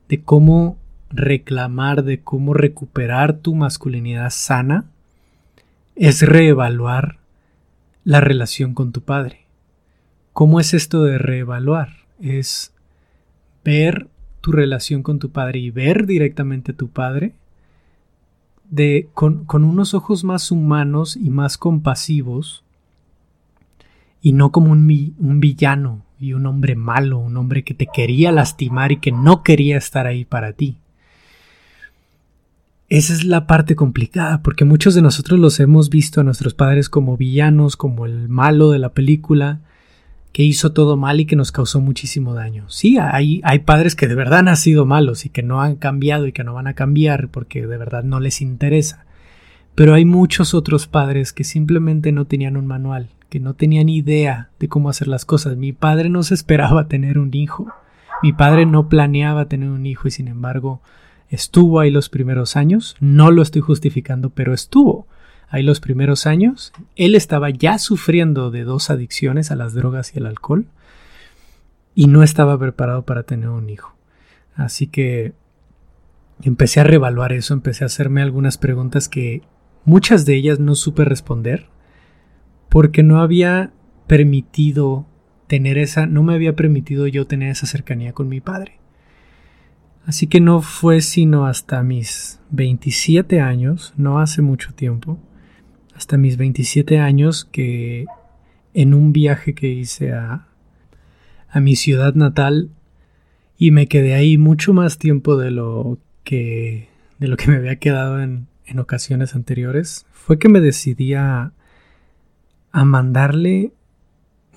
de 0.08 0.22
cómo 0.22 0.78
reclamar, 1.10 2.04
de 2.04 2.22
cómo 2.22 2.54
recuperar 2.54 3.38
tu 3.38 3.56
masculinidad 3.56 4.30
sana, 4.30 4.86
es 5.96 6.22
reevaluar 6.22 7.20
la 8.04 8.22
relación 8.22 8.74
con 8.74 8.92
tu 8.92 9.02
padre. 9.02 9.46
¿Cómo 10.34 10.60
es 10.60 10.74
esto 10.74 11.04
de 11.04 11.18
reevaluar? 11.18 11.90
Es 12.20 12.74
ver 13.64 14.08
tu 14.42 14.52
relación 14.52 15.02
con 15.02 15.18
tu 15.18 15.32
padre 15.32 15.60
y 15.60 15.72
ver 15.72 16.06
directamente 16.06 16.74
a 16.74 16.76
tu 16.76 16.90
padre 16.90 17.34
de, 18.70 19.10
con, 19.14 19.46
con 19.46 19.64
unos 19.64 19.94
ojos 19.94 20.24
más 20.24 20.52
humanos 20.52 21.16
y 21.16 21.30
más 21.30 21.58
compasivos 21.58 22.65
y 24.26 24.34
no 24.34 24.52
como 24.52 24.72
un, 24.72 25.16
un, 25.20 25.40
villano 25.40 26.04
y 26.20 26.34
un 26.34 26.48
hombre 26.48 26.76
malo, 26.76 27.20
un 27.20 27.38
hombre 27.38 27.64
que 27.64 27.76
te 27.76 27.86
quería 27.86 28.32
lastimar 28.32 28.92
y 28.92 28.98
que 28.98 29.12
no 29.12 29.44
quería 29.44 29.78
estar 29.78 30.08
ahí 30.08 30.26
para 30.26 30.54
ti. 30.54 30.80
Esa 32.90 33.14
es 33.14 33.24
la 33.24 33.46
parte 33.46 33.76
complicada, 33.76 34.42
porque 34.42 34.66
muchos 34.66 34.96
de 34.96 35.04
nosotros 35.04 35.40
los 35.40 35.60
hemos 35.60 35.92
visto 35.92 36.22
a 36.22 36.24
nuestros 36.24 36.56
padres 36.56 36.90
como 36.90 37.18
villanos, 37.18 37.78
como 37.78 38.08
el 38.08 38.28
malo 38.28 38.72
de 38.72 38.80
la 38.80 38.94
película, 38.96 39.60
que 40.32 40.42
hizo 40.42 40.72
todo 40.72 40.98
mal 40.98 41.20
y 41.20 41.28
que 41.28 41.36
nos 41.36 41.52
causó 41.52 41.80
muchísimo 41.80 42.34
daño. 42.34 42.68
Sí, 42.68 42.98
hay, 42.98 43.42
hay 43.44 43.60
padres 43.60 43.96
que 43.96 44.08
de 44.08 44.16
verdad 44.16 44.48
han 44.48 44.58
sido 44.58 44.88
malos 44.88 45.28
y 45.28 45.30
que 45.30 45.44
no 45.44 45.62
han 45.62 45.76
cambiado 45.76 46.26
y 46.26 46.32
que 46.32 46.44
no 46.44 46.56
van 46.56 46.66
a 46.66 46.74
cambiar 46.74 47.30
porque 47.30 47.68
de 47.68 47.78
verdad 47.78 48.04
no 48.04 48.20
les 48.20 48.42
interesa. 48.42 49.06
Pero 49.76 49.94
hay 49.94 50.06
muchos 50.06 50.56
otros 50.56 50.88
padres 50.88 51.32
que 51.32 51.44
simplemente 51.44 52.12
no 52.12 52.26
tenían 52.26 52.58
un 52.58 52.66
manual, 52.66 53.10
que 53.30 53.40
no 53.40 53.54
tenían 53.54 53.90
idea 53.90 54.50
de 54.60 54.68
cómo 54.68 54.90
hacer 54.90 55.08
las 55.08 55.26
cosas. 55.26 55.58
Mi 55.58 55.74
padre 55.74 56.10
no 56.10 56.24
se 56.24 56.34
esperaba 56.34 56.88
tener 56.88 57.18
un 57.20 57.34
hijo. 57.34 57.68
Mi 58.24 58.34
padre 58.34 58.66
no 58.66 58.90
planeaba 58.90 59.46
tener 59.46 59.70
un 59.70 59.86
hijo 59.86 60.08
y 60.08 60.12
sin 60.12 60.28
embargo 60.28 60.82
estuvo 61.30 61.80
ahí 61.80 61.92
los 61.92 62.10
primeros 62.10 62.56
años, 62.56 62.96
no 63.00 63.32
lo 63.32 63.42
estoy 63.42 63.62
justificando, 63.62 64.30
pero 64.30 64.54
estuvo 64.54 65.08
ahí 65.50 65.64
los 65.64 65.80
primeros 65.80 66.28
años. 66.28 66.72
Él 66.96 67.16
estaba 67.16 67.50
ya 67.50 67.78
sufriendo 67.78 68.52
de 68.52 68.64
dos 68.64 68.90
adicciones 68.90 69.52
a 69.52 69.56
las 69.56 69.74
drogas 69.74 70.16
y 70.16 70.20
al 70.20 70.28
alcohol 70.28 70.68
y 71.94 72.08
no 72.08 72.24
estaba 72.24 72.58
preparado 72.58 73.04
para 73.06 73.24
tener 73.24 73.50
un 73.50 73.70
hijo. 73.70 73.96
Así 74.56 74.88
que 74.88 75.34
empecé 76.42 76.80
a 76.80 76.84
revaluar 76.84 77.34
eso, 77.34 77.54
empecé 77.54 77.84
a 77.84 77.88
hacerme 77.88 78.22
algunas 78.22 78.58
preguntas 78.58 79.10
que 79.10 79.42
muchas 79.86 80.26
de 80.26 80.36
ellas 80.36 80.60
no 80.60 80.76
supe 80.76 81.06
responder 81.06 81.68
porque 82.70 83.04
no 83.04 83.20
había 83.20 83.72
permitido 84.08 85.06
tener 85.48 85.78
esa, 85.78 86.06
no 86.08 86.24
me 86.24 86.34
había 86.34 86.56
permitido 86.56 87.08
yo 87.08 87.28
tener 87.28 87.50
esa 87.50 87.68
cercanía 87.68 88.14
con 88.14 88.30
mi 88.30 88.42
padre. 88.42 88.80
Así 90.06 90.28
que 90.28 90.40
no 90.40 90.62
fue 90.62 91.02
sino 91.02 91.46
hasta 91.48 91.82
mis 91.82 92.40
27 92.52 93.42
años, 93.42 93.94
no 93.98 94.20
hace 94.20 94.42
mucho 94.42 94.74
tiempo, 94.74 95.20
hasta 95.96 96.18
mis 96.18 96.38
27 96.38 97.00
años 97.00 97.46
que 97.46 98.06
en 98.74 98.94
un 98.94 99.14
viaje 99.14 99.56
que 99.56 99.70
hice 99.70 100.14
a, 100.14 100.48
a 101.50 101.60
mi 101.60 101.76
ciudad 101.76 102.14
natal 102.14 102.70
y 103.58 103.72
me 103.72 103.88
quedé 103.88 104.14
ahí 104.14 104.38
mucho 104.38 104.74
más 104.74 104.98
tiempo 105.00 105.38
de 105.38 105.50
lo 105.52 105.98
que 106.24 106.90
de 107.18 107.28
lo 107.30 107.38
que 107.38 107.48
me 107.48 107.56
había 107.56 107.78
quedado 107.78 108.22
en, 108.22 108.48
en 108.66 108.80
ocasiones 108.80 109.36
anteriores, 109.36 110.06
fue 110.12 110.38
que 110.38 110.50
me 110.50 110.60
decidí 110.60 111.14
a, 111.14 111.54
a 112.76 112.84
mandarle 112.84 113.72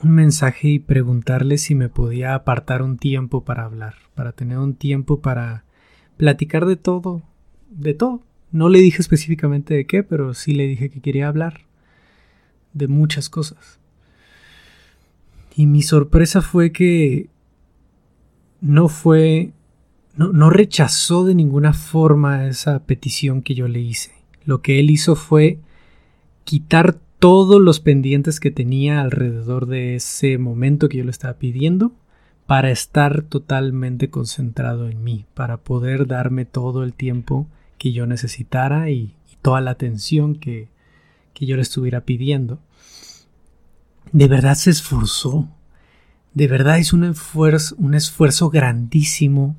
un 0.03 0.11
mensaje 0.11 0.67
y 0.67 0.79
preguntarle 0.81 1.57
si 1.57 1.77
me 1.77 1.89
podía 1.89 2.35
apartar 2.35 2.83
un 2.83 2.99
tiempo 2.99 3.45
para 3.45 3.65
hablar, 3.65 3.95
para 4.17 4.33
tener 4.33 4.59
un 4.59 4.75
tiempo 4.75 5.21
para 5.21 5.63
platicar 6.17 6.67
de 6.67 6.75
todo, 6.75 7.23
de 7.71 7.95
todo. 7.95 8.21
No 8.51 8.71
le 8.71 8.81
dije 8.81 9.01
específicamente 9.01 9.73
de 9.75 9.87
qué, 9.87 10.03
pero 10.03 10.35
sí 10.35 10.53
le 10.53 10.67
dije 10.67 10.91
que 10.91 11.01
quería 11.01 11.29
hablar 11.29 11.61
de 12.73 12.89
muchas 12.89 13.29
cosas. 13.29 13.79
Y 15.55 15.67
mi 15.67 15.83
sorpresa 15.83 16.43
fue 16.43 16.73
que 16.73 17.29
no 18.61 18.89
fue, 18.89 19.53
no, 20.17 20.33
no 20.33 20.51
rechazó 20.51 21.25
de 21.25 21.37
ninguna 21.37 21.73
forma 21.73 22.49
esa 22.49 22.81
petición 22.81 23.43
que 23.43 23.55
yo 23.55 23.69
le 23.69 23.79
hice. 23.79 24.11
Lo 24.45 24.61
que 24.61 24.81
él 24.81 24.91
hizo 24.91 25.15
fue 25.15 25.61
quitar 26.43 26.99
todos 27.19 27.61
los 27.61 27.81
pendientes 27.81 28.39
que 28.39 28.51
tenía 28.51 29.01
alrededor 29.01 29.67
de 29.67 29.97
ese 29.97 30.39
momento 30.39 30.89
que 30.89 30.99
yo 30.99 31.05
le 31.05 31.11
estaba 31.11 31.35
pidiendo 31.35 31.93
para 32.47 32.71
estar 32.71 33.23
totalmente 33.23 34.09
concentrado 34.09 34.89
en 34.89 35.03
mí, 35.03 35.27
para 35.35 35.59
poder 35.59 36.07
darme 36.07 36.45
todo 36.45 36.85
el 36.85 36.95
tiempo 36.95 37.49
que 37.77 37.93
yo 37.93 38.07
necesitara 38.07 38.91
y, 38.91 39.15
toda 39.41 39.61
la 39.61 39.71
atención 39.71 40.35
que, 40.35 40.69
que 41.33 41.47
yo 41.47 41.55
le 41.55 41.63
estuviera 41.63 42.01
pidiendo. 42.01 42.59
De 44.11 44.27
verdad 44.27 44.57
se 44.57 44.71
esforzó, 44.71 45.49
de 46.35 46.49
verdad 46.49 46.79
es 46.79 46.93
un 46.93 47.05
esfuerzo, 47.05 47.77
un 47.79 47.95
esfuerzo 47.95 48.51
grandísimo 48.51 49.57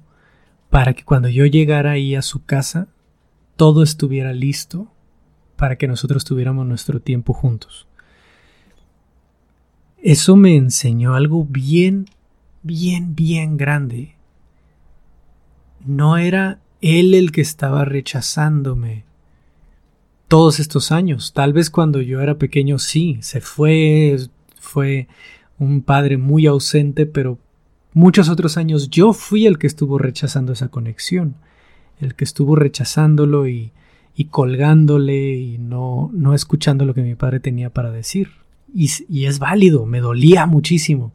para 0.70 0.94
que 0.94 1.06
cuando 1.06 1.30
yo 1.30 1.46
llegara 1.46 1.92
ahí 1.92 2.14
a 2.16 2.22
su 2.22 2.44
casa, 2.44 2.90
todo 3.56 3.84
estuviera 3.84 4.34
listo 4.34 4.92
para 5.60 5.76
que 5.76 5.90
nosotros 5.90 6.24
tuviéramos 6.24 6.66
nuestro 6.66 7.02
tiempo 7.02 7.34
juntos. 7.34 7.86
Eso 10.02 10.38
me 10.38 10.56
enseñó 10.56 11.16
algo 11.16 11.46
bien, 11.46 12.06
bien, 12.64 13.14
bien 13.14 13.58
grande. 13.58 14.16
No 15.86 16.16
era 16.16 16.62
él 16.80 17.14
el 17.14 17.34
que 17.34 17.42
estaba 17.42 17.84
rechazándome 17.84 19.04
todos 20.30 20.62
estos 20.62 20.94
años. 20.94 21.34
Tal 21.34 21.52
vez 21.52 21.70
cuando 21.70 22.00
yo 22.00 22.22
era 22.22 22.38
pequeño 22.38 22.80
sí, 22.80 23.18
se 23.20 23.42
fue, 23.42 24.18
fue 24.62 25.10
un 25.58 25.82
padre 25.82 26.16
muy 26.16 26.48
ausente, 26.48 27.06
pero 27.06 27.38
muchos 27.92 28.30
otros 28.30 28.56
años 28.56 28.90
yo 28.90 29.12
fui 29.12 29.46
el 29.46 29.58
que 29.58 29.68
estuvo 29.68 29.98
rechazando 29.98 30.54
esa 30.54 30.70
conexión, 30.70 31.36
el 32.00 32.16
que 32.16 32.24
estuvo 32.24 32.56
rechazándolo 32.56 33.46
y 33.50 33.74
y 34.20 34.26
colgándole 34.26 35.38
y 35.38 35.60
no, 35.60 36.10
no 36.12 36.34
escuchando 36.34 36.84
lo 36.84 36.94
que 36.94 37.02
mi 37.02 37.16
padre 37.16 37.40
tenía 37.40 37.70
para 37.70 37.90
decir. 37.90 38.32
Y, 38.76 38.92
y 39.08 39.28
es 39.28 39.40
válido, 39.40 39.86
me 39.86 40.02
dolía 40.02 40.46
muchísimo. 40.46 41.14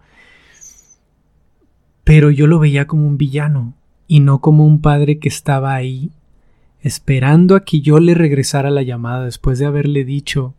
Pero 2.03 2.31
yo 2.31 2.47
lo 2.47 2.59
veía 2.59 2.87
como 2.87 3.07
un 3.07 3.19
villano 3.19 3.75
y 4.07 4.21
no 4.21 4.41
como 4.41 4.65
un 4.65 4.81
padre 4.81 5.19
que 5.19 5.29
estaba 5.29 5.75
ahí 5.75 6.13
esperando 6.81 7.57
a 7.57 7.65
que 7.67 7.83
yo 7.83 8.01
le 8.01 8.15
regresara 8.15 8.71
la 8.71 8.83
llamada 8.83 9.27
después 9.27 9.59
de 9.59 9.67
haberle 9.67 10.07
dicho 10.07 10.55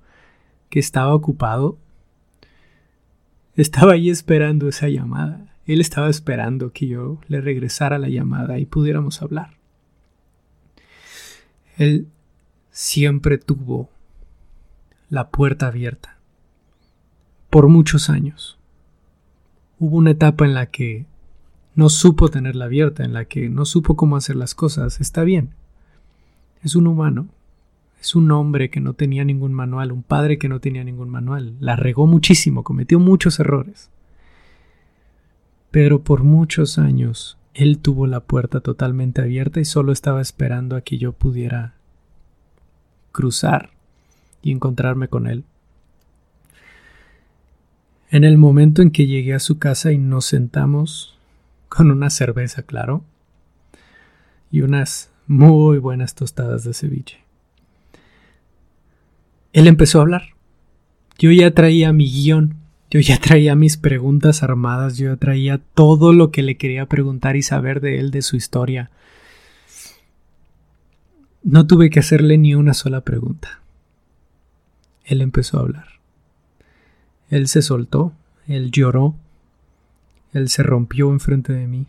que 0.69 0.77
estaba 0.77 1.15
ocupado. 1.15 1.79
Estaba 3.55 3.93
ahí 3.93 4.11
esperando 4.11 4.69
esa 4.69 4.87
llamada. 4.87 5.51
Él 5.65 5.81
estaba 5.81 6.11
esperando 6.11 6.73
que 6.73 6.85
yo 6.85 7.19
le 7.27 7.41
regresara 7.41 7.97
la 7.97 8.09
llamada 8.09 8.59
y 8.59 8.67
pudiéramos 8.67 9.23
hablar. 9.23 9.57
Él 11.77 12.07
siempre 12.75 13.37
tuvo 13.37 13.89
la 15.09 15.29
puerta 15.29 15.67
abierta. 15.67 16.17
Por 17.49 17.69
muchos 17.69 18.09
años. 18.09 18.59
Hubo 19.79 19.95
una 19.95 20.11
etapa 20.11 20.43
en 20.43 20.53
la 20.53 20.65
que 20.65 21.05
no 21.73 21.87
supo 21.87 22.27
tenerla 22.27 22.65
abierta, 22.65 23.05
en 23.05 23.13
la 23.13 23.23
que 23.25 23.47
no 23.47 23.63
supo 23.63 23.95
cómo 23.95 24.17
hacer 24.17 24.35
las 24.35 24.55
cosas. 24.55 24.99
Está 24.99 25.23
bien. 25.23 25.51
Es 26.63 26.75
un 26.75 26.87
humano. 26.87 27.29
Es 28.01 28.13
un 28.13 28.29
hombre 28.31 28.69
que 28.69 28.81
no 28.81 28.93
tenía 28.93 29.23
ningún 29.23 29.53
manual, 29.53 29.93
un 29.93 30.03
padre 30.03 30.37
que 30.37 30.49
no 30.49 30.59
tenía 30.59 30.83
ningún 30.83 31.09
manual. 31.09 31.55
La 31.61 31.77
regó 31.77 32.07
muchísimo, 32.07 32.65
cometió 32.65 32.99
muchos 32.99 33.39
errores. 33.39 33.89
Pero 35.71 36.03
por 36.03 36.23
muchos 36.23 36.77
años 36.77 37.37
él 37.53 37.79
tuvo 37.79 38.05
la 38.05 38.19
puerta 38.19 38.59
totalmente 38.59 39.21
abierta 39.21 39.61
y 39.61 39.65
solo 39.65 39.93
estaba 39.93 40.21
esperando 40.21 40.75
a 40.75 40.81
que 40.81 40.97
yo 40.97 41.13
pudiera 41.13 41.74
cruzar 43.15 43.69
y 44.41 44.51
encontrarme 44.51 45.07
con 45.07 45.25
él. 45.25 45.45
En 48.11 48.25
el 48.25 48.37
momento 48.37 48.81
en 48.81 48.91
que 48.91 49.07
llegué 49.07 49.33
a 49.33 49.39
su 49.39 49.57
casa 49.57 49.93
y 49.93 49.97
nos 49.97 50.25
sentamos 50.25 51.17
con 51.69 51.91
una 51.91 52.09
cerveza, 52.09 52.63
claro, 52.63 53.03
y 54.51 54.61
unas 54.61 55.09
muy 55.27 55.79
buenas 55.79 56.13
tostadas 56.13 56.65
de 56.65 56.73
ceviche. 56.73 57.23
Él 59.53 59.67
empezó 59.67 59.99
a 59.99 60.01
hablar. 60.01 60.23
Yo 61.17 61.31
ya 61.31 61.51
traía 61.51 61.93
mi 61.93 62.11
guion, 62.11 62.55
yo 62.91 62.99
ya 62.99 63.17
traía 63.17 63.55
mis 63.55 63.77
preguntas 63.77 64.43
armadas, 64.43 64.97
yo 64.97 65.07
ya 65.07 65.15
traía 65.15 65.61
todo 65.73 66.11
lo 66.11 66.31
que 66.31 66.43
le 66.43 66.57
quería 66.57 66.85
preguntar 66.87 67.37
y 67.37 67.41
saber 67.41 67.79
de 67.79 67.97
él, 67.97 68.11
de 68.11 68.21
su 68.21 68.35
historia, 68.35 68.91
No 71.47 71.67
tuve 71.67 71.91
que 71.91 71.99
hacerle 71.99 72.39
ni 72.39 72.55
una 72.55 72.73
sola 72.73 73.01
pregunta. 73.01 73.61
Él 75.03 75.21
empezó 75.21 75.59
a 75.59 75.61
hablar. 75.61 75.85
Él 77.29 77.47
se 77.47 77.61
soltó, 77.61 78.13
él 78.47 78.71
lloró, 78.71 79.13
él 80.33 80.49
se 80.49 80.63
rompió 80.63 81.11
enfrente 81.11 81.53
de 81.53 81.67
mí, 81.67 81.85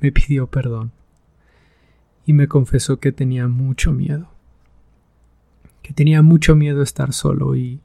me 0.00 0.12
pidió 0.12 0.46
perdón 0.46 0.92
y 2.26 2.34
me 2.34 2.48
confesó 2.48 3.00
que 3.00 3.12
tenía 3.12 3.48
mucho 3.48 3.92
miedo. 3.92 4.28
Que 5.80 5.94
tenía 5.94 6.20
mucho 6.20 6.54
miedo 6.54 6.78
de 6.78 6.84
estar 6.84 7.14
solo 7.14 7.56
y 7.56 7.80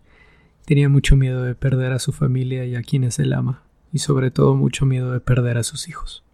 tenía 0.66 0.90
mucho 0.90 1.16
miedo 1.16 1.44
de 1.44 1.56
perder 1.56 1.94
a 1.94 2.00
su 2.00 2.12
familia 2.12 2.66
y 2.66 2.76
a 2.76 2.82
quienes 2.82 3.18
él 3.20 3.32
ama, 3.32 3.64
y 3.94 4.00
sobre 4.00 4.30
todo 4.30 4.56
mucho 4.56 4.86
miedo 4.86 5.14
de 5.14 5.22
perder 5.22 5.58
a 5.58 5.64
sus 5.64 5.88
hijos. 5.88 6.26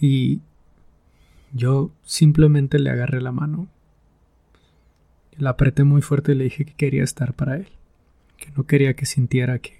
Y 0.00 0.40
yo 1.52 1.90
simplemente 2.04 2.78
le 2.78 2.90
agarré 2.90 3.20
la 3.20 3.32
mano. 3.32 3.68
La 5.36 5.50
apreté 5.50 5.84
muy 5.84 6.02
fuerte 6.02 6.32
y 6.32 6.34
le 6.34 6.44
dije 6.44 6.64
que 6.64 6.74
quería 6.74 7.04
estar 7.04 7.34
para 7.34 7.56
él, 7.56 7.68
que 8.36 8.50
no 8.56 8.64
quería 8.64 8.94
que 8.94 9.06
sintiera 9.06 9.58
que, 9.60 9.78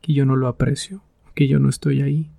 que 0.00 0.12
yo 0.12 0.26
no 0.26 0.36
lo 0.36 0.46
aprecio, 0.46 1.02
que 1.34 1.48
yo 1.48 1.58
no 1.58 1.68
estoy 1.68 2.02
ahí. 2.02 2.30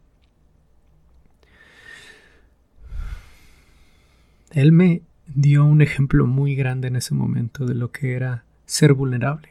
Él 4.51 4.71
me 4.71 5.01
dio 5.27 5.65
un 5.65 5.81
ejemplo 5.81 6.25
muy 6.25 6.55
grande 6.55 6.87
en 6.87 6.95
ese 6.95 7.13
momento 7.13 7.65
de 7.65 7.75
lo 7.75 7.91
que 7.91 8.13
era 8.13 8.43
ser 8.65 8.93
vulnerable 8.93 9.49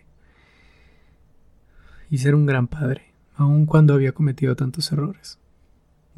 y 2.10 2.18
ser 2.18 2.34
un 2.34 2.46
gran 2.46 2.68
padre, 2.68 3.12
aun 3.36 3.66
cuando 3.66 3.94
había 3.94 4.12
cometido 4.12 4.56
tantos 4.56 4.90
errores, 4.92 5.38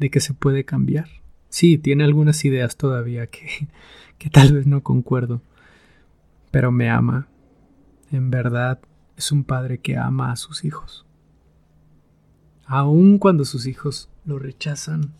de 0.01 0.09
que 0.09 0.19
se 0.19 0.33
puede 0.33 0.65
cambiar. 0.65 1.07
Sí, 1.49 1.77
tiene 1.77 2.03
algunas 2.03 2.43
ideas 2.43 2.75
todavía 2.75 3.27
que, 3.27 3.69
que 4.17 4.29
tal 4.29 4.51
vez 4.51 4.67
no 4.67 4.81
concuerdo, 4.81 5.41
pero 6.49 6.71
me 6.71 6.89
ama. 6.89 7.27
En 8.11 8.31
verdad 8.31 8.81
es 9.15 9.31
un 9.31 9.45
padre 9.45 9.77
que 9.77 9.95
ama 9.95 10.31
a 10.31 10.35
sus 10.35 10.65
hijos. 10.65 11.05
Aun 12.65 13.19
cuando 13.19 13.45
sus 13.45 13.67
hijos 13.67 14.09
lo 14.25 14.39
rechazan 14.39 15.13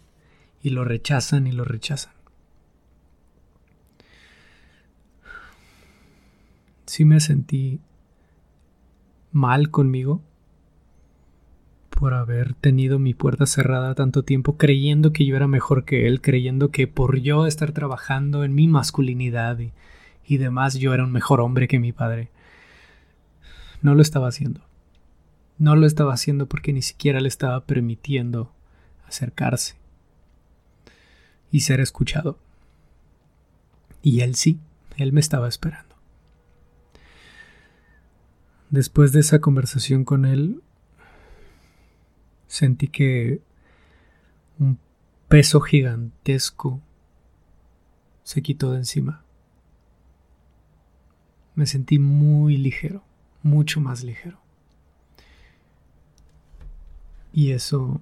y 0.62 0.72
lo 0.72 0.84
rechazan 0.84 1.46
y 1.46 1.52
lo 1.52 1.64
rechazan. 1.64 2.14
Sí 6.88 7.06
me 7.06 7.20
sentí 7.20 7.80
mal 9.32 9.70
conmigo 9.70 10.24
por 12.02 12.16
haber 12.16 12.56
tenido 12.56 12.98
mi 12.98 13.14
puerta 13.14 13.46
cerrada 13.46 13.94
tanto 13.94 14.24
tiempo 14.24 14.58
creyendo 14.58 15.14
que 15.14 15.24
yo 15.24 15.36
era 15.36 15.46
mejor 15.46 15.86
que 15.86 16.08
él, 16.08 16.20
creyendo 16.20 16.72
que 16.72 16.88
por 16.88 17.20
yo 17.20 17.46
estar 17.46 17.74
trabajando 17.74 18.44
en 18.44 18.56
mi 18.56 18.68
masculinidad 18.68 19.60
y, 19.60 19.72
y 20.26 20.38
demás 20.38 20.74
yo 20.74 20.96
era 20.96 21.04
un 21.04 21.12
mejor 21.12 21.42
hombre 21.42 21.68
que 21.68 21.78
mi 21.78 21.92
padre. 21.92 22.32
No 23.84 23.94
lo 23.94 24.02
estaba 24.02 24.30
haciendo. 24.30 24.62
No 25.60 25.76
lo 25.76 25.86
estaba 25.86 26.12
haciendo 26.12 26.48
porque 26.48 26.74
ni 26.74 26.82
siquiera 26.82 27.20
le 27.20 27.28
estaba 27.28 27.66
permitiendo 27.66 28.52
acercarse 29.08 29.76
y 31.52 31.60
ser 31.60 31.82
escuchado. 31.82 32.40
Y 34.02 34.22
él 34.22 34.34
sí, 34.34 34.60
él 34.98 35.14
me 35.14 35.20
estaba 35.20 35.48
esperando. 35.48 35.96
Después 38.72 39.12
de 39.12 39.20
esa 39.20 39.40
conversación 39.40 40.04
con 40.04 40.26
él, 40.26 40.64
sentí 42.52 42.90
que 42.90 43.42
un 44.60 44.78
peso 45.30 45.62
gigantesco 45.62 46.82
se 48.24 48.42
quitó 48.42 48.74
de 48.74 48.80
encima. 48.80 49.24
Me 51.56 51.66
sentí 51.66 51.98
muy 51.98 52.58
ligero, 52.58 53.04
mucho 53.42 53.80
más 53.80 54.04
ligero. 54.04 54.38
Y 57.32 57.52
eso... 57.52 58.02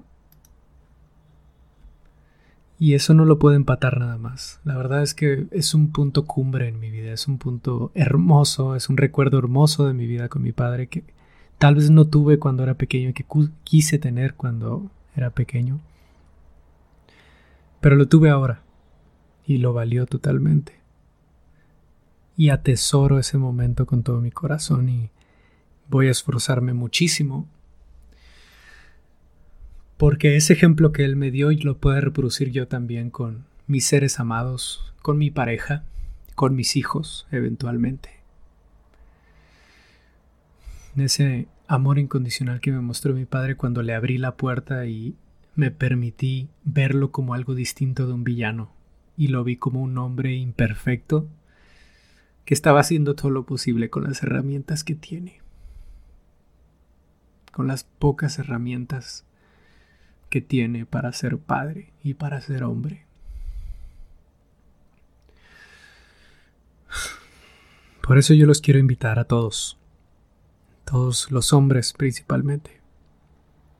Y 2.80 2.94
eso 2.96 3.14
no 3.14 3.26
lo 3.26 3.38
puedo 3.38 3.56
empatar 3.56 4.00
nada 4.00 4.18
más. 4.18 4.62
La 4.64 4.78
verdad 4.78 5.04
es 5.04 5.14
que 5.14 5.48
es 5.52 5.74
un 5.76 5.92
punto 5.92 6.26
cumbre 6.26 6.70
en 6.70 6.80
mi 6.80 6.90
vida, 6.90 7.12
es 7.12 7.28
un 7.28 7.38
punto 7.38 7.92
hermoso, 7.94 8.76
es 8.76 8.90
un 8.90 8.98
recuerdo 8.98 9.38
hermoso 9.38 9.86
de 9.86 9.94
mi 9.94 10.08
vida 10.08 10.30
con 10.30 10.42
mi 10.42 10.54
padre 10.54 10.88
que 10.88 11.04
tal 11.60 11.76
vez 11.76 11.92
no 11.92 12.06
tuve 12.08 12.40
cuando 12.40 12.64
era 12.64 12.74
pequeño 12.74 13.14
que 13.14 13.26
quise 13.64 14.00
tener 14.00 14.34
cuando 14.34 14.90
era 15.16 15.30
pequeño. 15.30 15.80
Pero 17.82 17.96
lo 17.96 18.08
tuve 18.08 18.30
ahora 18.30 18.64
y 19.46 19.58
lo 19.58 19.74
valió 19.74 20.06
totalmente. 20.06 20.80
Y 22.38 22.50
atesoro 22.50 23.20
ese 23.20 23.38
momento 23.38 23.86
con 23.86 24.04
todo 24.04 24.22
mi 24.22 24.32
corazón 24.32 24.88
y 24.88 25.10
voy 25.90 26.08
a 26.08 26.12
esforzarme 26.12 26.74
muchísimo 26.74 27.48
porque 29.98 30.38
ese 30.38 30.54
ejemplo 30.54 30.94
que 30.94 31.04
él 31.04 31.18
me 31.18 31.30
dio 31.30 31.52
lo 31.52 31.78
puedo 31.78 32.00
reproducir 32.00 32.52
yo 32.52 32.70
también 32.70 33.10
con 33.10 33.44
mis 33.68 33.86
seres 33.86 34.22
amados, 34.22 34.94
con 35.02 35.18
mi 35.18 35.30
pareja, 35.30 35.84
con 36.36 36.56
mis 36.56 36.78
hijos 36.78 37.28
eventualmente 37.32 38.19
ese 41.02 41.48
amor 41.68 42.00
incondicional 42.00 42.62
que 42.62 42.72
me 42.72 42.82
mostró 42.82 43.14
mi 43.14 43.26
padre 43.26 43.56
cuando 43.56 43.84
le 43.84 43.94
abrí 43.94 44.18
la 44.18 44.36
puerta 44.36 44.86
y 44.86 45.16
me 45.56 45.72
permití 45.72 46.50
verlo 46.64 47.12
como 47.12 47.34
algo 47.34 47.56
distinto 47.56 48.08
de 48.08 48.14
un 48.14 48.24
villano. 48.24 48.72
Y 49.18 49.28
lo 49.28 49.44
vi 49.44 49.58
como 49.58 49.82
un 49.82 49.98
hombre 49.98 50.36
imperfecto 50.36 51.28
que 52.46 52.54
estaba 52.54 52.80
haciendo 52.80 53.16
todo 53.16 53.30
lo 53.30 53.46
posible 53.46 53.90
con 53.90 54.04
las 54.04 54.24
herramientas 54.24 54.84
que 54.84 54.96
tiene, 54.96 55.42
con 57.52 57.68
las 57.68 57.84
pocas 57.84 58.40
herramientas 58.40 59.26
que 60.30 60.42
tiene 60.42 60.86
para 60.86 61.12
ser 61.12 61.38
padre 61.38 61.92
y 62.04 62.16
para 62.16 62.42
ser 62.42 62.64
hombre. 62.64 63.06
Por 68.02 68.18
eso 68.18 68.34
yo 68.34 68.48
los 68.48 68.62
quiero 68.62 68.80
invitar 68.80 69.20
a 69.20 69.26
todos 69.26 69.79
todos 70.90 71.30
los 71.30 71.54
hombres 71.54 71.94
principalmente. 71.94 72.82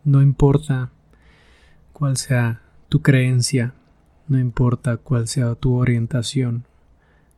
No 0.04 0.22
importa 0.22 0.92
cuál 1.92 2.18
sea 2.18 2.62
tu 2.88 3.02
creencia, 3.02 3.74
no 4.28 4.38
importa 4.38 4.98
cuál 4.98 5.28
sea 5.28 5.56
tu 5.56 5.76
orientación, 5.76 6.66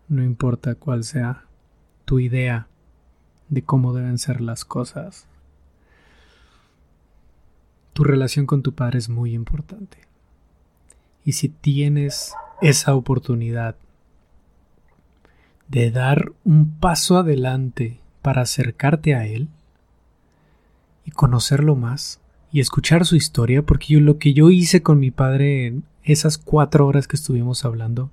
no 0.09 0.23
importa 0.23 0.75
cuál 0.75 1.05
sea 1.05 1.45
tu 2.03 2.19
idea 2.19 2.67
de 3.47 3.63
cómo 3.63 3.93
deben 3.93 4.17
ser 4.17 4.41
las 4.41 4.65
cosas. 4.65 5.25
Tu 7.93 8.03
relación 8.03 8.45
con 8.45 8.63
tu 8.63 8.73
padre 8.73 8.99
es 8.99 9.07
muy 9.07 9.33
importante. 9.33 9.99
Y 11.23 11.33
si 11.33 11.47
tienes 11.47 12.33
esa 12.61 12.93
oportunidad 12.93 13.77
de 15.69 15.91
dar 15.91 16.33
un 16.43 16.71
paso 16.77 17.17
adelante 17.17 18.01
para 18.21 18.41
acercarte 18.41 19.15
a 19.15 19.25
él, 19.25 19.47
y 21.05 21.11
conocerlo 21.11 21.75
más 21.75 22.21
y 22.51 22.59
escuchar 22.59 23.05
su 23.05 23.15
historia, 23.15 23.65
porque 23.65 23.93
yo, 23.93 23.99
lo 23.99 24.17
que 24.17 24.33
yo 24.33 24.49
hice 24.49 24.83
con 24.83 24.99
mi 24.99 25.11
padre 25.11 25.67
en 25.67 25.83
esas 26.03 26.37
cuatro 26.37 26.85
horas 26.87 27.07
que 27.07 27.15
estuvimos 27.15 27.63
hablando 27.63 28.11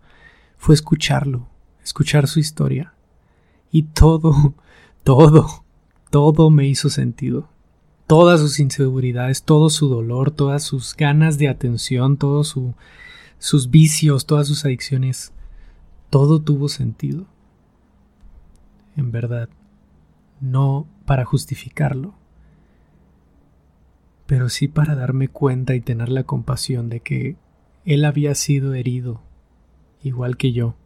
fue 0.56 0.74
escucharlo, 0.74 1.48
escuchar 1.82 2.28
su 2.28 2.38
historia. 2.38 2.94
Y 3.70 3.84
todo, 3.84 4.54
todo, 5.02 5.64
todo 6.10 6.50
me 6.50 6.66
hizo 6.66 6.88
sentido. 6.88 7.48
Todas 8.06 8.40
sus 8.40 8.58
inseguridades, 8.58 9.42
todo 9.42 9.68
su 9.68 9.88
dolor, 9.88 10.30
todas 10.30 10.62
sus 10.62 10.96
ganas 10.96 11.36
de 11.36 11.48
atención, 11.48 12.16
todos 12.16 12.48
su, 12.48 12.74
sus 13.38 13.70
vicios, 13.70 14.24
todas 14.24 14.46
sus 14.46 14.64
adicciones, 14.64 15.32
todo 16.08 16.40
tuvo 16.40 16.68
sentido. 16.68 17.26
En 18.96 19.12
verdad, 19.12 19.48
no 20.40 20.86
para 21.04 21.24
justificarlo, 21.24 22.14
pero 24.28 24.50
sí 24.50 24.68
para 24.68 24.94
darme 24.94 25.28
cuenta 25.28 25.74
y 25.74 25.80
tener 25.80 26.10
la 26.10 26.24
compasión 26.24 26.90
de 26.90 27.00
que 27.00 27.38
él 27.86 28.04
había 28.04 28.34
sido 28.34 28.74
herido, 28.74 29.22
igual 30.02 30.36
que 30.36 30.52
yo. 30.52 30.76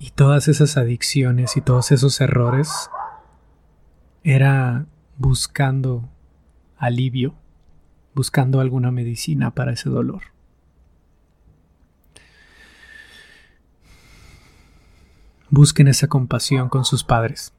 Y 0.00 0.10
todas 0.10 0.48
esas 0.48 0.76
adicciones 0.76 1.56
y 1.56 1.60
todos 1.60 1.92
esos 1.92 2.20
errores 2.20 2.90
era 4.24 4.86
buscando 5.18 6.10
alivio, 6.76 7.36
buscando 8.12 8.58
alguna 8.58 8.90
medicina 8.90 9.54
para 9.54 9.74
ese 9.74 9.88
dolor. 9.88 10.22
Busquen 15.48 15.86
esa 15.86 16.08
compasión 16.08 16.68
con 16.68 16.84
sus 16.84 17.04
padres. 17.04 17.55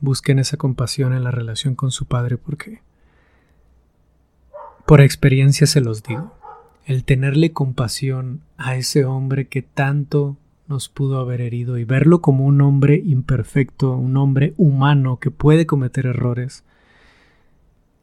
Busquen 0.00 0.38
esa 0.38 0.56
compasión 0.56 1.12
en 1.12 1.24
la 1.24 1.30
relación 1.30 1.74
con 1.74 1.90
su 1.90 2.06
padre 2.06 2.36
porque 2.36 2.82
Por 4.86 5.00
experiencia 5.00 5.66
se 5.66 5.80
los 5.80 6.02
digo, 6.02 6.34
el 6.86 7.04
tenerle 7.04 7.52
compasión 7.52 8.40
a 8.56 8.76
ese 8.76 9.04
hombre 9.04 9.48
que 9.48 9.62
tanto 9.62 10.38
nos 10.66 10.88
pudo 10.88 11.20
haber 11.20 11.40
herido 11.40 11.78
y 11.78 11.84
verlo 11.84 12.20
como 12.20 12.44
un 12.44 12.60
hombre 12.60 13.02
imperfecto, 13.04 13.96
un 13.96 14.16
hombre 14.16 14.54
humano 14.56 15.18
que 15.18 15.30
puede 15.30 15.66
cometer 15.66 16.06
errores, 16.06 16.64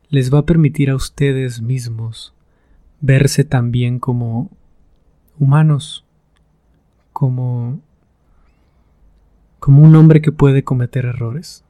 les 0.10 0.34
va 0.34 0.40
a 0.40 0.46
permitir 0.46 0.90
a 0.90 0.96
ustedes 0.96 1.62
mismos 1.62 2.34
verse 3.02 3.44
también 3.44 4.00
como 4.00 4.50
humanos, 5.38 6.06
como 7.14 7.80
como 9.60 9.82
un 9.82 9.96
hombre 9.96 10.22
que 10.22 10.32
puede 10.32 10.64
cometer 10.64 11.06
errores. 11.06 11.65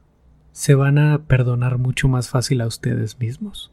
Se 0.56 0.74
van 0.74 0.96
a 0.96 1.18
perdonar 1.24 1.76
mucho 1.76 2.08
más 2.08 2.30
fácil 2.30 2.62
a 2.62 2.66
ustedes 2.66 3.20
mismos. 3.20 3.70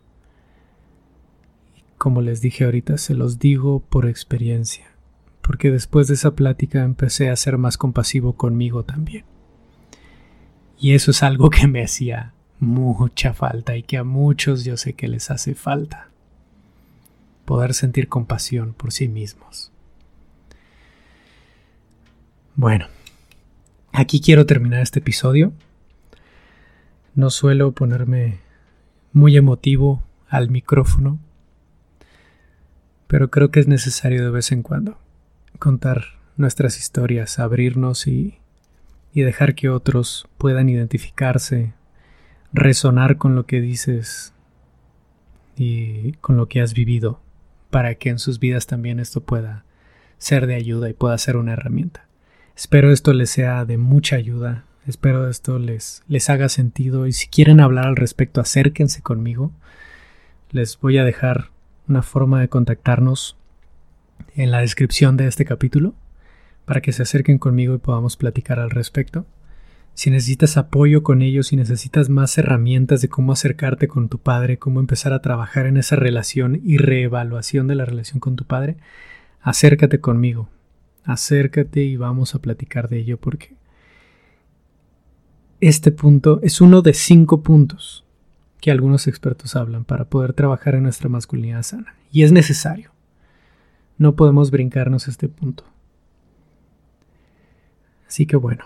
Como 1.97 2.19
les 2.19 2.41
dije 2.41 2.65
ahorita, 2.65 2.97
se 2.97 3.13
los 3.13 3.39
digo 3.39 3.79
por 3.79 4.05
experiencia, 4.05 4.87
porque 5.41 5.71
después 5.71 6.09
de 6.09 6.15
esa 6.15 6.35
plática 6.35 6.83
empecé 6.83 7.29
a 7.29 7.37
ser 7.37 7.57
más 7.57 7.77
compasivo 7.77 8.33
conmigo 8.33 8.83
también. 8.83 9.23
Y 10.77 10.93
eso 10.93 11.11
es 11.11 11.23
algo 11.23 11.49
que 11.49 11.69
me 11.69 11.81
hacía 11.81 12.33
mucha 12.59 13.33
falta 13.33 13.77
y 13.77 13.83
que 13.83 13.95
a 13.95 14.03
muchos 14.03 14.65
yo 14.65 14.75
sé 14.75 14.91
que 14.91 15.07
les 15.07 15.31
hace 15.31 15.55
falta. 15.55 16.09
Poder 17.45 17.73
sentir 17.73 18.09
compasión 18.09 18.73
por 18.73 18.91
sí 18.91 19.07
mismos. 19.07 19.71
Bueno, 22.55 22.87
aquí 23.93 24.19
quiero 24.19 24.45
terminar 24.45 24.81
este 24.81 24.99
episodio. 24.99 25.53
No 27.15 27.29
suelo 27.29 27.71
ponerme 27.71 28.39
muy 29.11 29.37
emotivo 29.37 30.03
al 30.27 30.49
micrófono 30.49 31.19
pero 33.13 33.29
creo 33.29 33.51
que 33.51 33.59
es 33.59 33.67
necesario 33.67 34.23
de 34.23 34.31
vez 34.31 34.51
en 34.51 34.63
cuando 34.63 34.97
contar 35.59 36.19
nuestras 36.35 36.79
historias, 36.79 37.37
abrirnos 37.37 38.07
y, 38.07 38.39
y 39.13 39.21
dejar 39.21 39.53
que 39.53 39.69
otros 39.69 40.27
puedan 40.39 40.67
identificarse, 40.67 41.75
resonar 42.53 43.17
con 43.17 43.35
lo 43.35 43.45
que 43.45 43.61
dices 43.61 44.33
y 45.55 46.13
con 46.13 46.37
lo 46.37 46.47
que 46.47 46.59
has 46.59 46.73
vivido, 46.73 47.21
para 47.69 47.93
que 47.93 48.09
en 48.09 48.17
sus 48.17 48.39
vidas 48.39 48.65
también 48.65 48.99
esto 48.99 49.21
pueda 49.21 49.63
ser 50.17 50.47
de 50.47 50.55
ayuda 50.55 50.89
y 50.89 50.93
pueda 50.93 51.15
ser 51.19 51.37
una 51.37 51.53
herramienta. 51.53 52.07
Espero 52.57 52.91
esto 52.91 53.13
les 53.13 53.29
sea 53.29 53.63
de 53.63 53.77
mucha 53.77 54.15
ayuda, 54.15 54.65
espero 54.87 55.29
esto 55.29 55.59
les, 55.59 56.03
les 56.07 56.29
haga 56.29 56.49
sentido 56.49 57.07
y 57.07 57.13
si 57.13 57.27
quieren 57.27 57.59
hablar 57.59 57.87
al 57.87 57.95
respecto 57.95 58.41
acérquense 58.41 59.01
conmigo. 59.01 59.51
Les 60.51 60.79
voy 60.79 60.97
a 60.97 61.03
dejar 61.03 61.49
una 61.87 62.01
forma 62.01 62.39
de 62.39 62.49
contactarnos 62.49 63.37
en 64.35 64.51
la 64.51 64.61
descripción 64.61 65.17
de 65.17 65.27
este 65.27 65.45
capítulo 65.45 65.93
para 66.65 66.81
que 66.81 66.93
se 66.93 67.03
acerquen 67.03 67.37
conmigo 67.37 67.75
y 67.75 67.79
podamos 67.79 68.17
platicar 68.17 68.59
al 68.59 68.69
respecto. 68.69 69.25
Si 69.95 70.09
necesitas 70.09 70.57
apoyo 70.57 71.03
con 71.03 71.21
ellos, 71.21 71.47
si 71.47 71.55
necesitas 71.55 72.09
más 72.09 72.37
herramientas 72.37 73.01
de 73.01 73.09
cómo 73.09 73.31
acercarte 73.31 73.87
con 73.87 74.09
tu 74.09 74.17
padre, 74.17 74.57
cómo 74.57 74.79
empezar 74.79 75.13
a 75.13 75.21
trabajar 75.21 75.67
en 75.67 75.77
esa 75.77 75.95
relación 75.95 76.59
y 76.63 76.77
reevaluación 76.77 77.67
de 77.67 77.75
la 77.75 77.85
relación 77.85 78.19
con 78.19 78.35
tu 78.35 78.45
padre, 78.45 78.77
acércate 79.41 79.99
conmigo. 79.99 80.49
Acércate 81.03 81.81
y 81.83 81.97
vamos 81.97 82.33
a 82.33 82.39
platicar 82.39 82.89
de 82.89 82.99
ello 82.99 83.19
porque 83.19 83.55
este 85.67 85.91
punto 85.91 86.41
es 86.43 86.59
uno 86.59 86.81
de 86.81 86.93
cinco 86.93 87.41
puntos 87.41 88.03
que 88.59 88.69
algunos 88.69 89.07
expertos 89.07 89.55
hablan 89.55 89.85
para 89.85 90.05
poder 90.05 90.33
trabajar 90.33 90.75
en 90.75 90.83
nuestra 90.83 91.07
masculinidad 91.07 91.63
sana. 91.63 91.95
Y 92.11 92.23
es 92.23 92.33
necesario. 92.33 92.91
No 93.97 94.15
podemos 94.15 94.51
brincarnos 94.51 95.07
este 95.07 95.29
punto. 95.29 95.63
Así 98.07 98.25
que 98.25 98.35
bueno, 98.35 98.65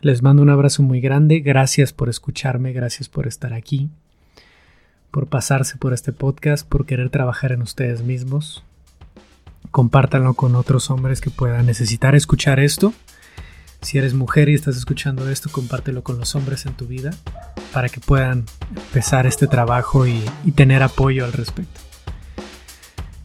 les 0.00 0.22
mando 0.22 0.42
un 0.42 0.48
abrazo 0.48 0.82
muy 0.82 1.02
grande. 1.02 1.40
Gracias 1.40 1.92
por 1.92 2.08
escucharme, 2.08 2.72
gracias 2.72 3.10
por 3.10 3.26
estar 3.26 3.52
aquí, 3.52 3.90
por 5.10 5.26
pasarse 5.26 5.76
por 5.76 5.92
este 5.92 6.12
podcast, 6.12 6.66
por 6.66 6.86
querer 6.86 7.10
trabajar 7.10 7.52
en 7.52 7.60
ustedes 7.60 8.02
mismos. 8.02 8.64
Compártanlo 9.70 10.32
con 10.32 10.56
otros 10.56 10.90
hombres 10.90 11.20
que 11.20 11.30
puedan 11.30 11.66
necesitar 11.66 12.14
escuchar 12.14 12.60
esto. 12.60 12.94
Si 13.84 13.98
eres 13.98 14.14
mujer 14.14 14.48
y 14.48 14.54
estás 14.54 14.78
escuchando 14.78 15.28
esto, 15.28 15.50
compártelo 15.52 16.02
con 16.02 16.18
los 16.18 16.34
hombres 16.34 16.64
en 16.64 16.72
tu 16.72 16.86
vida 16.86 17.10
para 17.70 17.90
que 17.90 18.00
puedan 18.00 18.46
empezar 18.74 19.26
este 19.26 19.46
trabajo 19.46 20.06
y, 20.06 20.22
tener 20.54 20.82
apoyo 20.82 21.26
al 21.26 21.34
respecto. 21.34 21.80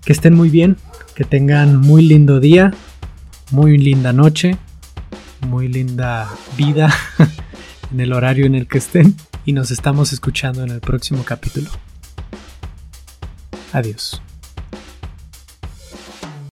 Que 0.03 0.11
estén 0.11 0.35
muy 0.35 0.49
bien, 0.49 0.75
que 1.15 1.23
tengan 1.23 1.77
muy 1.77 2.01
lindo 2.01 2.41
día, 2.41 2.73
muy 3.51 3.77
linda 3.77 4.11
noche, 4.11 4.57
muy 5.47 5.69
linda 5.69 6.29
vida 6.57 6.93
en 7.93 8.01
el 8.01 8.11
horario 8.11 8.45
en 8.45 8.55
el 8.55 8.67
que 8.67 8.79
estén 8.79 9.15
y 9.45 9.53
nos 9.53 9.71
estamos 9.71 10.11
escuchando 10.11 10.61
en 10.63 10.71
el 10.71 10.81
próximo 10.81 11.23
capítulo. 11.23 11.69
Adiós. 13.71 14.21